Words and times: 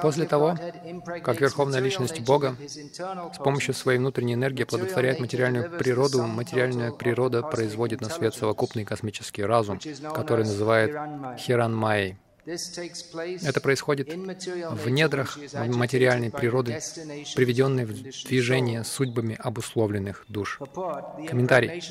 После 0.00 0.26
того, 0.26 0.56
как 1.24 1.40
Верховная 1.40 1.80
Личность 1.80 2.20
Бога 2.20 2.54
с 2.68 3.38
помощью 3.38 3.74
своей 3.74 3.98
внутренней 3.98 4.34
энергии 4.34 4.62
оплодотворяет 4.62 5.18
материальную 5.18 5.70
природу, 5.76 6.22
материальная 6.22 6.92
природа 6.92 7.42
производит 7.42 8.00
на 8.00 8.08
свет 8.08 8.32
совокупный 8.34 8.84
космический 8.84 9.42
разум, 9.42 9.80
который 10.14 10.44
называет 10.44 10.96
Хиран 11.38 11.74
Майей. 11.74 12.16
Это 12.46 13.60
происходит 13.60 14.12
в 14.12 14.88
недрах 14.88 15.36
материальной 15.52 16.30
природы, 16.30 16.78
приведенной 17.34 17.84
в 17.84 18.02
движение 18.28 18.84
судьбами 18.84 19.36
обусловленных 19.38 20.24
душ. 20.28 20.58
Комментарий. 21.28 21.82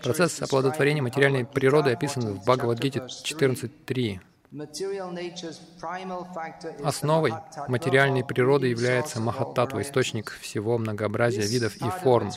Процесс 0.00 0.40
оплодотворения 0.42 1.02
материальной 1.02 1.44
природы 1.44 1.90
описан 1.90 2.34
в 2.34 2.44
Бхагавадгите 2.44 3.00
14.3. 3.00 4.20
Основой 6.82 7.34
материальной 7.68 8.24
природы 8.24 8.68
является 8.68 9.20
Махаттатва, 9.20 9.82
источник 9.82 10.30
всего 10.40 10.78
многообразия 10.78 11.42
видов 11.42 11.76
и 11.76 11.90
форм. 12.02 12.30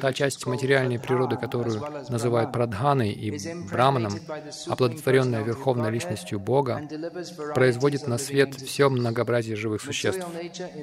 Та 0.00 0.12
часть 0.14 0.46
материальной 0.46 0.98
природы, 0.98 1.36
которую 1.36 1.82
называют 2.08 2.52
Прадханой 2.52 3.12
и 3.12 3.38
Браманом, 3.68 4.14
оплодотворенная 4.68 5.42
Верховной 5.42 5.90
Личностью 5.90 6.40
Бога, 6.40 6.88
производит 7.54 8.06
на 8.06 8.16
свет 8.16 8.54
все 8.54 8.88
многообразие 8.88 9.56
живых 9.56 9.82
существ. 9.82 10.26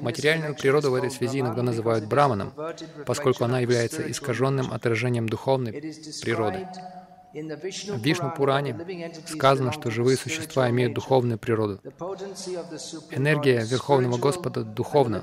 Материальную 0.00 0.54
природу 0.54 0.92
в 0.92 0.94
этой 0.94 1.10
связи 1.10 1.40
иногда 1.40 1.62
называют 1.62 2.06
Браманом, 2.06 2.52
поскольку 3.04 3.44
она 3.44 3.58
является 3.58 4.08
искаженным 4.08 4.72
отражением 4.72 5.28
духовной 5.28 5.72
природы. 6.22 6.68
В 7.42 8.00
Вишну 8.02 8.32
Пуране 8.36 8.76
сказано, 9.26 9.72
что 9.72 9.90
живые 9.90 10.16
существа 10.16 10.68
имеют 10.70 10.94
духовную 10.94 11.38
природу. 11.38 11.80
Энергия 13.10 13.64
Верховного 13.64 14.18
Господа 14.18 14.64
духовна, 14.64 15.22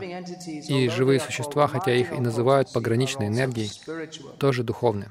и 0.68 0.90
живые 0.90 1.20
существа, 1.20 1.68
хотя 1.68 1.94
их 1.94 2.14
и 2.14 2.20
называют 2.20 2.72
пограничной 2.72 3.28
энергией, 3.28 3.72
тоже 4.38 4.64
духовны. 4.64 5.08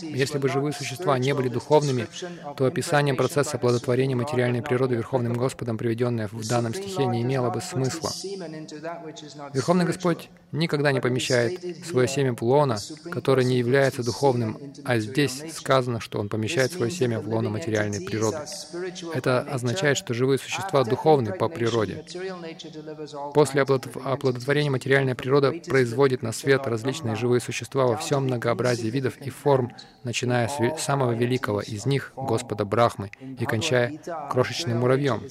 Если 0.00 0.38
бы 0.38 0.48
живые 0.48 0.72
существа 0.72 1.18
не 1.18 1.34
были 1.34 1.48
духовными, 1.48 2.06
то 2.56 2.64
описание 2.66 3.14
процесса 3.14 3.56
оплодотворения 3.56 4.16
материальной 4.16 4.62
природы 4.62 4.96
Верховным 4.96 5.34
Господом, 5.34 5.78
приведенное 5.78 6.28
в 6.30 6.46
данном 6.48 6.74
стихе, 6.74 7.06
не 7.06 7.22
имело 7.22 7.50
бы 7.50 7.60
смысла. 7.60 8.10
Верховный 9.52 9.84
Господь 9.84 10.30
никогда 10.52 10.92
не 10.92 11.00
помещает 11.00 11.86
свое 11.86 12.08
семя 12.08 12.34
в 12.34 12.42
лона, 12.42 12.78
которое 13.10 13.44
не 13.44 13.58
является 13.58 14.02
духовным, 14.02 14.58
а 14.84 14.98
здесь 14.98 15.42
сказано, 15.54 16.00
что 16.08 16.20
он 16.20 16.30
помещает 16.30 16.72
свое 16.72 16.90
семя 16.90 17.20
в 17.20 17.28
лоно 17.28 17.50
материальной 17.50 18.00
природы. 18.00 18.38
Это 19.12 19.40
означает, 19.40 19.98
что 19.98 20.14
живые 20.14 20.38
существа 20.38 20.82
духовны 20.82 21.34
по 21.34 21.50
природе. 21.50 22.02
После 23.34 23.60
оплодотворения 23.60 24.70
материальная 24.70 25.14
природа 25.14 25.52
производит 25.66 26.22
на 26.22 26.32
свет 26.32 26.66
различные 26.66 27.14
живые 27.14 27.42
существа 27.42 27.86
во 27.86 27.98
всем 27.98 28.24
многообразии 28.24 28.88
видов 28.88 29.18
и 29.18 29.28
форм, 29.28 29.70
начиная 30.02 30.48
с 30.48 30.82
самого 30.82 31.12
великого 31.12 31.60
из 31.60 31.84
них, 31.84 32.12
Господа 32.16 32.64
Брахмы, 32.64 33.10
и 33.20 33.44
кончая 33.44 34.00
крошечным 34.30 34.78
муравьем. 34.78 35.22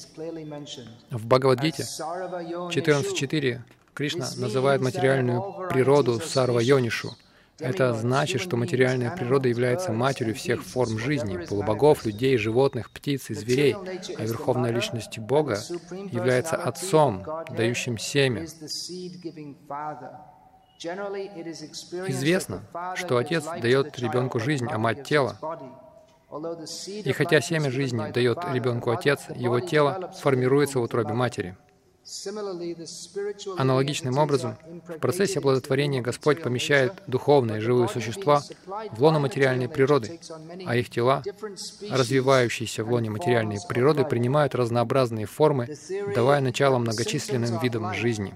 В 1.10 1.26
Бхагавадгите 1.26 1.84
14.4 1.84 3.62
Кришна 3.96 4.28
называет 4.38 4.82
материальную 4.82 5.42
природу 5.70 6.20
Сарва 6.20 6.60
Йонишу. 6.60 7.16
Это 7.60 7.94
значит, 7.94 8.42
что 8.42 8.56
материальная 8.56 9.16
природа 9.16 9.48
является 9.50 9.92
матерью 9.92 10.36
всех 10.36 10.64
форм 10.64 11.00
жизни, 11.00 11.46
полубогов, 11.46 12.06
людей, 12.06 12.38
животных, 12.38 12.92
птиц 12.92 13.30
и 13.30 13.34
зверей, 13.34 13.76
а 13.76 14.24
Верховная 14.24 14.72
Личность 14.72 15.18
Бога 15.20 15.58
является 16.12 16.56
Отцом, 16.56 17.26
дающим 17.50 17.98
семя. 17.98 18.46
Известно, 22.08 22.64
что 22.96 23.18
Отец 23.18 23.46
дает 23.62 23.98
ребенку 23.98 24.40
жизнь, 24.40 24.68
а 24.70 24.78
мать— 24.78 25.04
тело. 25.08 25.38
И 26.86 27.12
хотя 27.14 27.42
семя 27.42 27.72
жизни 27.72 28.12
дает 28.12 28.38
ребенку 28.54 28.92
Отец, 28.92 29.22
его 29.34 29.60
тело 29.60 30.12
формируется 30.22 30.80
в 30.80 30.84
утробе 30.84 31.14
матери— 31.14 31.58
Аналогичным 33.58 34.18
образом, 34.18 34.56
в 34.88 35.00
процессе 35.00 35.40
оплодотворения 35.40 36.02
Господь 36.02 36.42
помещает 36.42 36.94
духовные 37.06 37.60
живые 37.60 37.90
существа 37.90 38.44
в 38.66 39.04
лоно 39.04 39.20
материальной 39.20 39.68
природы, 39.68 40.20
а 40.66 40.76
их 40.78 40.90
тела, 40.90 41.22
развивающиеся 41.90 42.86
в 42.86 42.92
лоне 42.92 43.10
материальной 43.10 43.58
природы, 43.68 44.06
принимают 44.06 44.56
разнообразные 44.56 45.26
формы, 45.26 45.68
давая 46.16 46.40
начало 46.40 46.78
многочисленным 46.78 47.60
видам 47.60 47.94
жизни. 47.94 48.34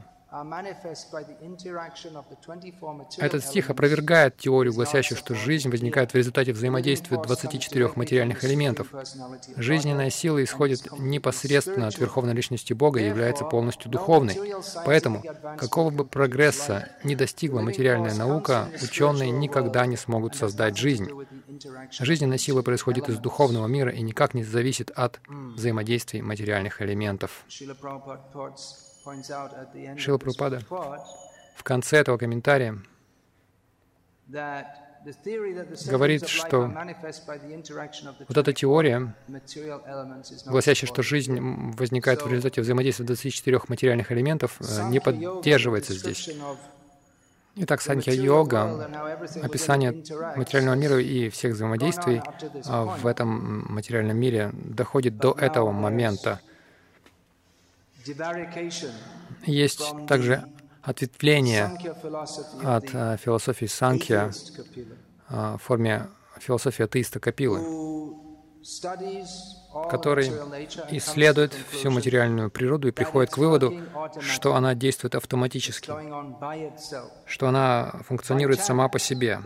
Этот 3.18 3.44
стих 3.44 3.69
опровергает 3.69 4.38
теорию, 4.38 4.74
гласящую, 4.74 5.18
что 5.18 5.36
жизнь 5.36 5.69
возникает 5.69 6.14
в 6.14 6.16
результате 6.16 6.53
взаимодействия 6.53 7.22
24 7.22 7.92
материальных 7.96 8.46
элементов. 8.46 8.88
Жизненная 9.58 10.09
сила 10.09 10.42
исходит 10.42 10.88
непосредственно 10.97 11.88
от 11.88 11.97
Верховной 12.00 12.34
Личности 12.34 12.72
Бога 12.72 13.02
и 13.02 13.08
является 13.08 13.44
полностью 13.44 13.92
духовной. 13.92 14.38
Поэтому, 14.86 15.22
какого 15.58 15.90
бы 15.90 16.06
прогресса 16.06 16.88
ни 17.03 17.16
достигла 17.16 17.59
материальная 17.59 18.16
наука, 18.16 18.69
ученые 18.81 19.31
никогда 19.31 19.86
не 19.86 19.98
смогут 19.98 20.36
создать 20.36 20.78
жизнь. 20.78 21.09
Жизненная 22.00 22.38
сила 22.38 22.62
происходит 22.62 23.09
из 23.09 23.18
духовного 23.18 23.68
мира 23.68 23.92
и 23.92 24.02
никак 24.02 24.34
не 24.34 24.46
зависит 24.46 24.92
от 24.92 25.19
взаимодействий 25.28 26.22
материальных 26.22 26.81
элементов. 26.81 27.44
Шила 29.97 30.17
Прупада 30.17 30.61
в 31.55 31.63
конце 31.63 31.97
этого 31.97 32.17
комментария 32.17 32.77
говорит, 35.88 36.27
что 36.27 36.72
вот 38.27 38.38
эта 38.38 38.53
теория, 38.53 39.16
гласящая, 40.45 40.88
что 40.88 41.01
жизнь 41.01 41.39
возникает 41.77 42.21
в 42.21 42.27
результате 42.27 42.61
взаимодействия 42.61 43.05
24 43.05 43.61
материальных 43.67 44.11
элементов, 44.11 44.57
э, 44.59 44.89
не 44.89 45.00
поддерживается 45.00 45.94
здесь. 45.94 46.29
Итак, 47.55 47.81
санхья-йога, 47.81 48.89
описание 49.44 49.91
материального 50.35 50.75
мира 50.75 51.01
и 51.01 51.29
всех 51.29 51.53
взаимодействий 51.53 52.21
а, 52.66 52.85
в 52.85 53.05
этом 53.05 53.66
материальном 53.73 54.17
мире 54.17 54.51
доходит 54.53 55.17
до 55.17 55.33
этого 55.33 55.71
момента— 55.71 56.39
есть 59.45 59.84
также 60.07 60.44
ответвление 60.81 61.66
от 62.63 62.89
э, 62.94 63.17
философии 63.17 63.66
Санхья 63.67 64.31
э, 65.29 65.57
в 65.57 65.62
форме 65.62 66.07
философии 66.39 66.84
атеиста 66.84 67.19
Капилы, 67.19 67.59
который 69.89 70.27
исследует 70.89 71.53
всю 71.71 71.91
материальную 71.91 72.49
природу 72.49 72.87
и 72.87 72.91
приходит 72.91 73.31
к 73.31 73.37
выводу, 73.37 73.73
что 74.19 74.55
она 74.55 74.75
действует 74.75 75.15
автоматически, 75.15 75.91
что 77.25 77.47
она 77.47 77.93
функционирует 78.07 78.61
сама 78.61 78.89
по 78.89 78.99
себе, 78.99 79.39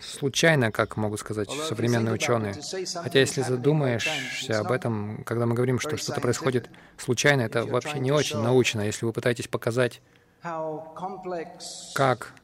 случайно, 0.00 0.72
как 0.72 0.96
могут 0.96 1.20
сказать 1.20 1.50
современные 1.50 2.14
ученые. 2.14 2.54
Хотя 2.94 3.20
если 3.20 3.42
задумаешься 3.42 4.60
об 4.60 4.72
этом, 4.72 5.24
когда 5.24 5.46
мы 5.46 5.54
говорим, 5.54 5.78
что 5.78 5.96
что-то 5.96 6.20
происходит 6.20 6.70
случайно, 6.96 7.42
это 7.42 7.64
вообще 7.66 7.98
не 7.98 8.12
очень 8.12 8.40
научно. 8.40 8.82
Если 8.82 9.04
вы 9.04 9.12
пытаетесь 9.12 9.48
показать, 9.48 10.00
как 11.94 12.34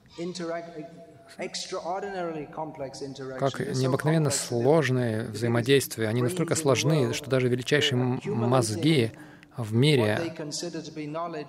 как 3.39 3.61
необыкновенно 3.61 4.31
сложные 4.31 5.25
взаимодействия. 5.25 6.09
Они 6.09 6.23
настолько 6.23 6.55
сложны, 6.55 7.13
что 7.13 7.31
даже 7.31 7.49
величайшие 7.49 7.97
мозги 7.97 9.13
в 9.57 9.75
мире, 9.75 10.35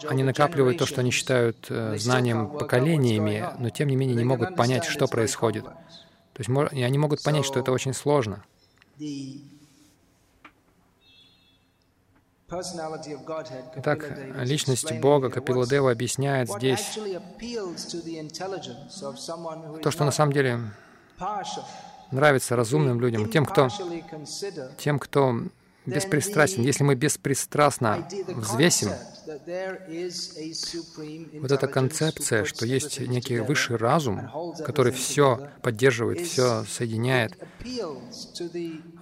они 0.08 0.24
накапливают 0.24 0.80
то, 0.80 0.86
что 0.88 1.02
они 1.02 1.12
считают 1.12 1.68
э, 1.70 1.96
знанием 1.98 2.50
поколениями, 2.50 3.46
но 3.60 3.70
тем 3.70 3.88
не 3.88 3.96
менее 3.96 4.16
не 4.16 4.24
могут 4.24 4.56
понять, 4.56 4.86
что 4.86 5.08
происходит. 5.08 5.64
То 5.64 6.40
есть 6.40 6.50
они 6.50 6.98
могут 6.98 7.22
понять, 7.22 7.46
что 7.46 7.60
это 7.60 7.72
очень 7.72 7.94
сложно. 7.94 8.44
Итак, 13.76 14.18
личность 14.38 14.92
Бога 15.00 15.30
Капиладева 15.30 15.92
объясняет 15.92 16.50
здесь 16.50 16.98
то, 19.84 19.92
что 19.92 20.06
на 20.06 20.12
самом 20.12 20.34
деле 20.34 20.60
нравится 22.12 22.56
разумным 22.56 23.00
людям, 23.00 23.30
тем, 23.30 23.46
кто, 23.46 23.68
тем, 24.78 24.98
кто 24.98 25.42
беспристрастен. 25.86 26.64
Если 26.64 26.84
мы 26.84 26.96
беспристрастно 26.96 28.08
взвесим 28.28 28.90
вот 31.40 31.52
эта 31.52 31.68
концепция, 31.68 32.46
что 32.46 32.66
есть 32.66 33.00
некий 33.00 33.40
высший 33.40 33.76
разум, 33.76 34.56
который 34.66 34.92
все 34.92 35.50
поддерживает, 35.62 36.22
все 36.22 36.64
соединяет, 36.64 37.38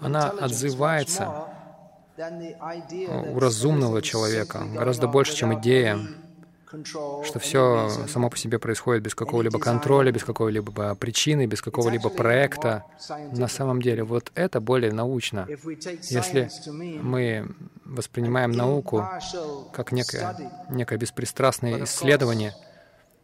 она 0.01 0.29
отзывается 0.31 1.47
у 3.33 3.39
разумного 3.39 4.01
человека, 4.01 4.63
гораздо 4.73 5.07
больше, 5.07 5.35
чем 5.35 5.59
идея, 5.59 5.99
что 7.23 7.39
все 7.39 7.89
само 8.07 8.29
по 8.29 8.37
себе 8.37 8.59
происходит 8.59 9.03
без 9.03 9.15
какого-либо 9.15 9.59
контроля, 9.59 10.11
без 10.11 10.23
какой-либо 10.23 10.95
причины, 10.95 11.45
без 11.45 11.61
какого-либо 11.61 12.09
проекта. 12.09 12.83
На 13.31 13.47
самом 13.47 13.81
деле, 13.81 14.03
вот 14.03 14.31
это 14.35 14.59
более 14.59 14.91
научно. 14.91 15.47
Если 16.09 16.49
мы 17.01 17.47
воспринимаем 17.85 18.51
науку 18.51 19.07
как 19.73 19.91
некое, 19.91 20.35
некое 20.69 20.97
беспристрастное 20.97 21.83
исследование, 21.85 22.53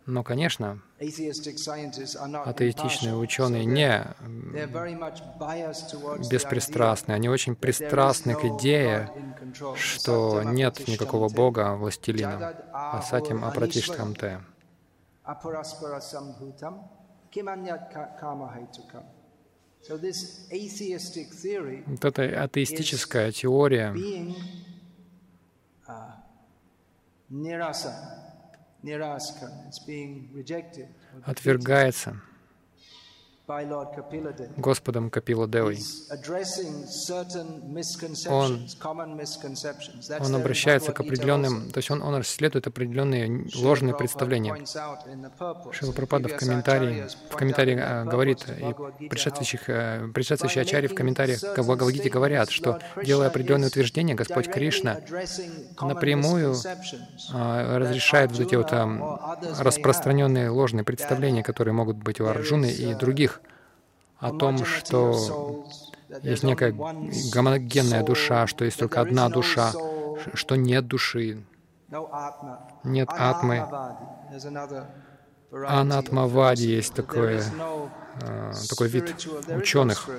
но, 0.05 0.23
конечно, 0.23 0.81
атеистичные 0.99 3.15
ученые 3.15 3.65
не 3.65 4.03
беспристрастны, 6.29 7.13
они 7.13 7.29
очень 7.29 7.55
пристрастны 7.55 8.35
к 8.35 8.43
идее, 8.45 9.11
что 9.75 10.43
нет 10.43 10.87
никакого 10.87 11.29
Бога 11.29 11.75
властелина, 11.75 12.55
а 12.73 13.01
с 13.01 13.13
этим 13.13 13.45
апратиштхам 13.45 14.15
те. 14.15 14.41
Вот 21.85 22.05
эта 22.05 22.43
атеистическая 22.43 23.31
теория 23.31 23.95
отвергается 31.23 32.21
Господом 34.57 35.09
Капила 35.09 35.47
Девой. 35.47 35.77
Он, 38.29 38.67
он 40.19 40.35
обращается 40.35 40.93
к 40.93 40.99
определенным, 41.01 41.69
то 41.71 41.79
есть 41.79 41.91
он, 41.91 42.01
он 42.01 42.15
расследует 42.15 42.67
определенные 42.67 43.45
ложные 43.55 43.95
представления. 43.95 44.55
Шила 45.73 45.91
Пропада 45.91 46.29
в 46.29 46.37
комментарии, 46.37 47.05
в 47.29 47.35
комментарии 47.35 47.77
а, 47.81 48.05
говорит, 48.05 48.45
и 48.47 49.07
предшествующих, 49.07 49.63
а, 49.67 50.07
предшествующие 50.13 50.61
ачари 50.61 50.87
в 50.87 50.95
комментариях 50.95 51.41
к 51.41 51.57
Бхагавадгите 51.57 52.09
говорят, 52.09 52.49
что 52.49 52.79
делая 53.03 53.27
определенные 53.27 53.67
утверждения, 53.67 54.15
Господь 54.15 54.49
Кришна 54.49 55.01
напрямую 55.81 56.55
а, 57.33 57.77
разрешает 57.77 58.31
вот 58.31 58.39
эти 58.39 58.55
вот 58.55 58.71
а, 58.71 59.37
распространенные 59.59 60.49
ложные 60.49 60.85
представления, 60.85 61.43
которые 61.43 61.73
могут 61.73 61.97
быть 61.97 62.21
у 62.21 62.25
Арджуны 62.25 62.71
и 62.71 62.93
других 62.93 63.33
о 64.23 64.31
том, 64.31 64.65
что 64.65 65.65
есть 66.21 66.43
некая 66.43 66.71
гомогенная 67.33 68.03
душа, 68.03 68.47
что 68.47 68.65
есть 68.65 68.79
только 68.79 69.01
одна 69.01 69.29
душа, 69.29 69.71
что 70.33 70.55
нет 70.55 70.87
души, 70.87 71.43
нет 72.83 73.09
атмы. 73.11 73.67
Анатмавади 75.51 76.65
есть 76.65 76.95
такое, 76.95 77.43
э, 78.21 78.53
такой 78.69 78.87
вид 78.87 79.27
ученых. 79.49 80.09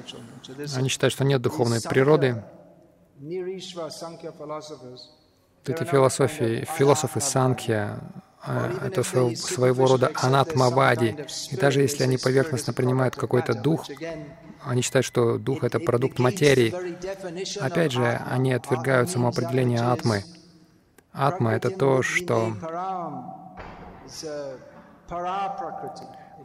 Они 0.77 0.89
считают, 0.89 1.13
что 1.13 1.25
нет 1.25 1.43
духовной 1.43 1.81
природы. 1.81 2.45
Эти 5.67 5.85
философии, 5.85 6.65
философы 6.79 7.21
Санкья, 7.21 7.99
это 8.47 9.03
своего 9.03 9.87
рода 9.87 10.11
анатмавади. 10.15 11.17
И 11.51 11.57
даже 11.57 11.81
если 11.81 12.03
они 12.05 12.19
поверхностно 12.19 12.73
принимают 12.73 13.17
какой-то 13.17 13.55
дух, 13.55 13.87
они 14.65 14.83
считают, 14.83 15.07
что 15.07 15.39
дух— 15.39 15.63
это 15.65 15.81
продукт 15.81 16.19
материи. 16.19 16.73
Опять 17.61 17.93
же, 17.93 18.21
они 18.31 18.53
отвергают 18.53 19.11
само 19.11 19.29
определение 19.29 19.81
атмы. 19.81 20.25
Атма— 21.13 21.53
это 21.55 21.71
то, 21.71 22.03
что 22.03 22.53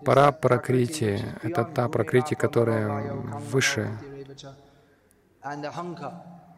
пара 0.06 0.32
пракрити— 0.32 1.26
это 1.44 1.66
та 1.66 1.90
пракрити, 1.90 2.36
которая 2.36 3.14
выше 3.52 3.90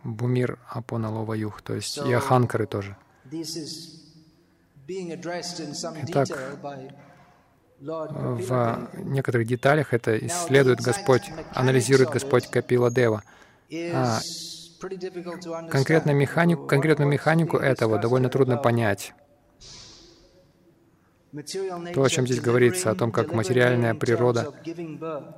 Бумир 0.03 0.57
Апоналова 0.67 1.33
Юх, 1.33 1.61
то 1.61 1.75
есть 1.75 1.97
и 1.97 2.11
Аханкары 2.13 2.65
тоже. 2.65 2.97
Итак, 6.07 6.27
в 7.79 8.89
некоторых 8.93 9.47
деталях 9.47 9.93
это 9.93 10.17
исследует 10.17 10.81
Господь, 10.81 11.23
анализирует 11.53 12.09
Господь 12.09 12.47
Капила 12.47 12.91
Дева. 12.91 13.23
А 13.93 14.19
конкретно 15.69 16.11
механику, 16.11 16.67
конкретную 16.67 17.09
механику 17.09 17.57
этого 17.57 17.99
довольно 17.99 18.29
трудно 18.29 18.57
понять. 18.57 19.13
То, 21.93 22.03
о 22.03 22.09
чем 22.09 22.25
здесь 22.25 22.41
говорится, 22.41 22.91
о 22.91 22.95
том, 22.95 23.11
как 23.11 23.33
материальная 23.33 23.95
природа, 23.95 24.53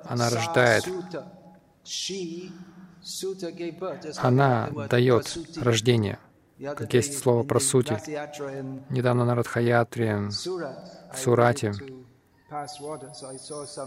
она 0.06 0.30
рождает, 0.30 0.86
она 4.18 4.70
дает 4.90 5.38
рождение 5.58 6.18
как 6.64 6.94
есть 6.94 7.20
слово 7.20 7.44
про 7.44 7.60
сути. 7.60 7.98
Недавно 8.90 9.26
на 9.26 9.36
Радхаятре, 9.36 10.30
в 10.30 11.18
Сурате, 11.18 11.74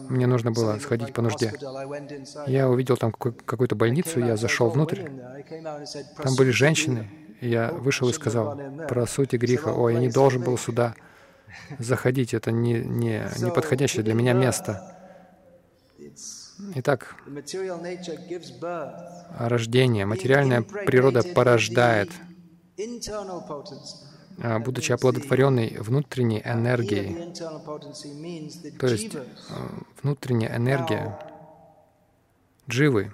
мне 0.09 0.27
нужно 0.27 0.51
было 0.51 0.79
сходить 0.79 1.13
по 1.13 1.23
нужде. 1.23 1.53
Я 2.47 2.69
увидел 2.69 2.97
там 2.97 3.13
какую-то 3.13 3.77
больницу, 3.77 4.21
я 4.21 4.37
зашел 4.37 4.71
внутрь. 4.71 5.05
Там 6.23 6.35
были 6.37 6.51
женщины, 6.51 7.09
и 7.41 7.49
я 7.49 7.71
вышел 7.71 8.09
и 8.09 8.13
сказал 8.13 8.59
про 8.89 9.07
сути 9.07 9.37
греха. 9.37 9.73
Ой, 9.73 9.95
я 9.95 10.01
не 10.01 10.11
должен 10.11 10.43
был 10.43 10.59
сюда 10.59 10.95
заходить, 11.79 12.35
это 12.35 12.51
не, 12.51 12.75
не, 12.81 13.23
не 13.39 13.51
подходящее 13.51 14.03
для 14.03 14.15
меня 14.15 14.33
место. 14.33 14.93
Итак, 16.75 17.15
рождение, 19.39 20.07
материальная 20.07 20.63
природа 20.63 21.23
порождает 21.23 22.11
будучи 24.59 24.93
оплодотворенной 24.93 25.77
внутренней 25.79 26.43
энергией. 26.45 27.33
То 28.79 28.87
есть 28.87 29.17
а, 29.17 29.21
внутренняя 30.03 30.57
энергия 30.57 31.19
дживы. 32.69 33.11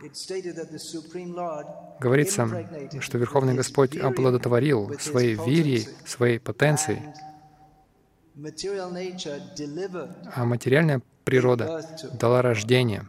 Говорится, 2.00 2.48
что 3.00 3.18
Верховный 3.18 3.54
Господь 3.54 3.96
оплодотворил 3.96 4.98
своей 4.98 5.34
вирией, 5.34 5.88
своей 6.06 6.38
потенцией, 6.38 7.02
а 10.34 10.44
материальная 10.44 11.02
природа 11.24 11.84
дала 12.18 12.42
рождение. 12.42 13.06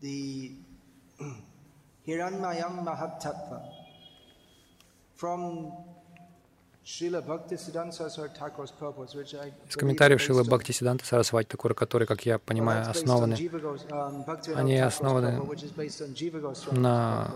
Из 9.68 9.76
комментариев 9.76 10.20
Шила 10.20 10.44
Бхакти 10.44 10.72
Сиданта 10.72 11.06
Сарасвати 11.06 11.48
Такура, 11.48 11.72
которые, 11.72 12.06
как 12.06 12.26
я 12.26 12.38
понимаю, 12.38 12.90
основаны, 12.90 13.34
они 14.54 14.76
основаны 14.76 15.40
на 16.72 17.32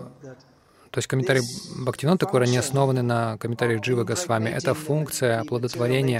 то 0.91 0.97
есть 0.97 1.07
комментарии 1.07 1.41
Бхактивинода 1.83 2.25
Такура 2.25 2.45
не 2.45 2.57
основаны 2.57 3.03
на 3.03 3.37
комментариях 3.37 3.81
Джива 3.81 4.03
Госвами. 4.03 4.49
Эта 4.49 4.73
функция 4.73 5.41
оплодотворения 5.41 6.19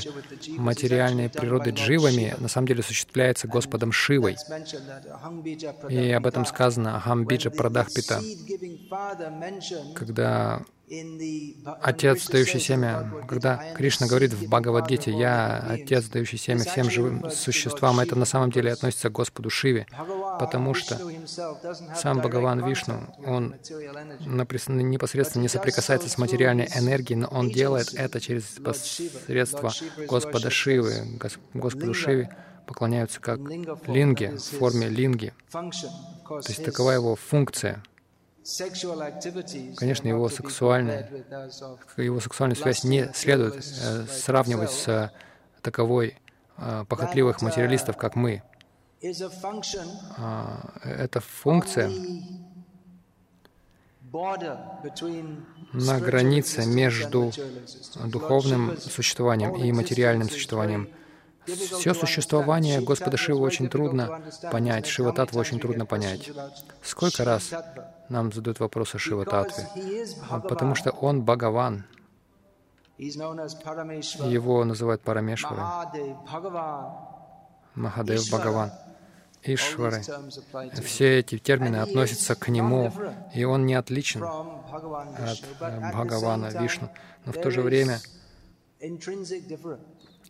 материальной 0.58 1.30
природы 1.30 1.72
дживами 1.72 2.36
на 2.38 2.48
самом 2.48 2.68
деле 2.68 2.82
осуществляется 2.82 3.48
Господом 3.48 3.92
Шивой. 3.92 4.38
И 5.90 6.12
об 6.12 6.28
этом 6.28 6.46
сказано 6.46 6.98
Ахамбиджа 6.98 7.50
Прадахпита, 7.50 8.22
когда 9.96 10.62
Отец, 11.82 12.28
дающий 12.30 12.60
семя, 12.60 13.12
когда 13.28 13.74
Кришна 13.76 14.08
говорит 14.08 14.34
в 14.34 14.48
Бхагавадгите, 14.48 15.12
«Я 15.12 15.60
Отец, 15.70 16.06
дающий 16.06 16.38
семя 16.38 16.64
всем 16.64 16.90
живым 16.90 17.30
существам», 17.30 18.00
это 18.00 18.16
на 18.16 18.26
самом 18.26 18.52
деле 18.52 18.72
относится 18.72 19.10
к 19.10 19.14
Господу 19.14 19.50
Шиве, 19.50 19.86
потому 20.40 20.74
что 20.74 21.00
сам 21.96 22.20
Бхагаван 22.20 22.66
Вишну, 22.66 23.02
он 23.26 23.56
непосредственно 24.26 25.42
не 25.44 25.48
соприкасается 25.48 26.10
с 26.10 26.18
материальной 26.18 26.68
энергией, 26.76 27.20
но 27.20 27.28
он 27.28 27.50
делает 27.50 27.94
это 27.94 28.20
через 28.20 28.44
посредство 28.44 29.72
Господа 30.08 30.50
Шивы. 30.50 31.20
Господу 31.54 31.94
Шиве 31.94 32.30
поклоняются 32.66 33.20
как 33.20 33.40
линги, 33.88 34.36
в 34.36 34.58
форме 34.58 34.90
линги. 34.90 35.34
То 35.52 36.42
есть 36.48 36.64
такова 36.64 36.92
его 36.92 37.16
функция— 37.16 37.84
Конечно, 39.78 40.08
его 40.08 40.30
сексуальная, 40.30 41.10
его 41.98 42.20
сексуальную 42.20 42.58
связь 42.58 42.84
не 42.84 43.12
следует 43.14 43.56
э, 43.56 44.06
сравнивать 44.08 44.72
с 44.72 45.12
таковой 45.62 46.18
э, 46.58 46.86
похотливых 46.88 47.42
материалистов, 47.42 47.98
как 47.98 48.16
мы. 48.16 48.42
А, 50.18 50.74
эта 50.84 51.20
функция 51.22 51.90
на 55.72 56.00
границе 56.00 56.66
между 56.66 57.32
духовным 58.06 58.78
существованием 58.78 59.56
и 59.56 59.72
материальным 59.72 60.30
существованием. 60.30 60.90
Все 61.46 61.94
существование 61.94 62.82
Господа 62.82 63.18
Шива 63.18 63.40
очень 63.40 63.70
трудно 63.70 64.22
понять, 64.52 64.88
Шива 64.88 65.14
Татва 65.14 65.40
очень 65.40 65.60
трудно 65.60 65.86
понять. 65.86 66.30
Сколько 66.84 67.24
раз 67.24 67.52
нам 68.10 68.32
задают 68.32 68.60
вопросы 68.60 68.98
Шива 68.98 69.26
Татве? 69.26 69.68
Потому 70.30 70.76
что 70.76 70.92
Он 70.92 71.22
Бхагаван. 71.24 71.86
Его 72.98 74.66
называют 74.66 75.02
Парамешварой. 75.02 75.64
Махадев 77.76 78.28
Бхагаван. 78.28 78.72
Ишвары. 79.42 80.02
Все 80.84 81.20
эти 81.20 81.38
термины 81.38 81.78
относятся 81.78 82.36
к 82.36 82.50
Нему, 82.50 82.92
и 83.34 83.46
Он 83.46 83.66
не 83.66 83.76
отличен 83.76 84.22
от 84.24 85.40
э, 85.62 85.92
Бхагавана, 85.92 86.48
Вишну. 86.62 86.90
Но 87.26 87.32
в 87.32 87.42
то 87.42 87.50
же 87.50 87.62
время 87.62 88.00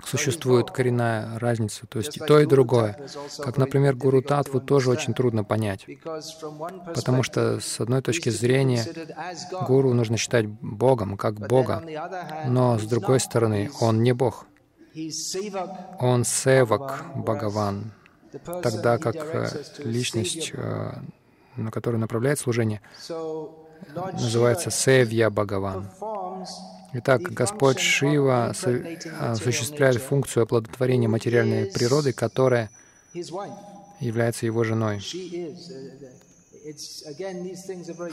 существует 0.06 0.72
коренная 0.72 1.38
разница, 1.40 1.86
то 1.88 2.00
есть 2.00 2.18
и 2.18 2.20
то, 2.20 2.40
и 2.40 2.46
другое. 2.46 2.98
Как, 3.40 3.58
например, 3.58 3.96
Гуру 3.96 4.22
Татву 4.22 4.60
тоже 4.60 4.90
очень 4.90 5.14
трудно 5.14 5.44
понять, 5.44 5.86
потому 6.96 7.24
что 7.24 7.60
с 7.60 7.80
одной 7.80 8.02
точки 8.02 8.30
зрения 8.30 8.86
Гуру 9.68 9.94
нужно 9.94 10.18
считать 10.18 10.48
Богом, 10.48 11.18
как 11.18 11.36
Бога, 11.48 11.84
но 12.48 12.78
с 12.78 12.84
другой 12.84 13.20
стороны, 13.20 13.70
Он 13.80 14.02
не 14.04 14.14
Бог. 14.14 14.46
Он 16.00 16.26
севак 16.26 17.06
Бхагаван, 17.16 17.92
тогда 18.64 18.98
как 18.98 19.16
э, 19.16 19.48
личность, 19.80 20.52
э, 20.54 20.92
на 21.56 21.72
которую 21.72 22.02
направляет 22.02 22.40
служение, 22.40 22.82
называется 24.14 24.72
Севья 24.72 25.30
Бхагаван. 25.30 25.90
Итак, 26.94 27.22
Господь 27.22 27.80
Шива 27.80 28.50
осуществляет 28.50 30.02
функцию 30.02 30.44
оплодотворения 30.44 31.08
материальной 31.08 31.66
природы, 31.66 32.14
которая 32.14 32.70
является 34.00 34.46
его 34.46 34.64
женой. 34.64 35.02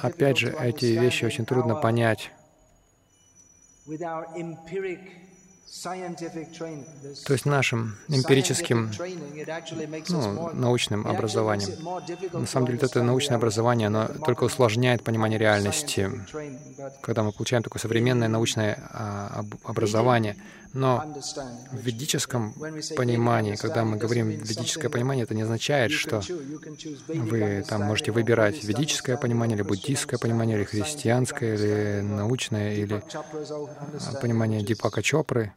Опять 0.02 0.38
же, 0.38 0.54
эти 0.60 0.86
вещи 0.86 1.24
очень 1.24 1.46
трудно 1.46 1.74
понять 1.74 2.30
то 7.26 7.32
есть 7.32 7.44
нашим 7.44 7.96
эмпирическим, 8.08 8.90
ну, 10.08 10.50
научным 10.54 11.06
образованием. 11.06 11.70
На 12.32 12.46
самом 12.46 12.66
деле 12.66 12.78
это 12.80 13.02
научное 13.02 13.36
образование, 13.36 13.88
оно 13.88 14.08
только 14.24 14.44
усложняет 14.44 15.02
понимание 15.02 15.38
реальности, 15.38 16.10
когда 17.02 17.24
мы 17.24 17.32
получаем 17.32 17.62
такое 17.64 17.80
современное 17.80 18.28
научное 18.28 18.78
а, 18.92 19.44
образование. 19.64 20.36
Но 20.76 21.02
в 21.72 21.80
ведическом 21.80 22.52
понимании, 22.96 23.56
когда 23.56 23.82
мы 23.84 23.96
говорим 23.96 24.28
ведическое 24.28 24.90
понимание, 24.90 25.24
это 25.24 25.34
не 25.34 25.40
означает, 25.42 25.90
что 25.90 26.20
вы 27.08 27.64
там 27.66 27.82
можете 27.82 28.12
выбирать 28.12 28.62
ведическое 28.62 29.16
понимание, 29.16 29.56
или 29.56 29.62
буддийское 29.62 30.18
понимание, 30.18 30.58
или 30.58 30.64
христианское, 30.64 31.54
или 31.54 32.00
научное, 32.02 32.74
или 32.74 33.02
понимание 34.20 34.62
Дипака 34.62 35.02
Чопры, 35.02 35.54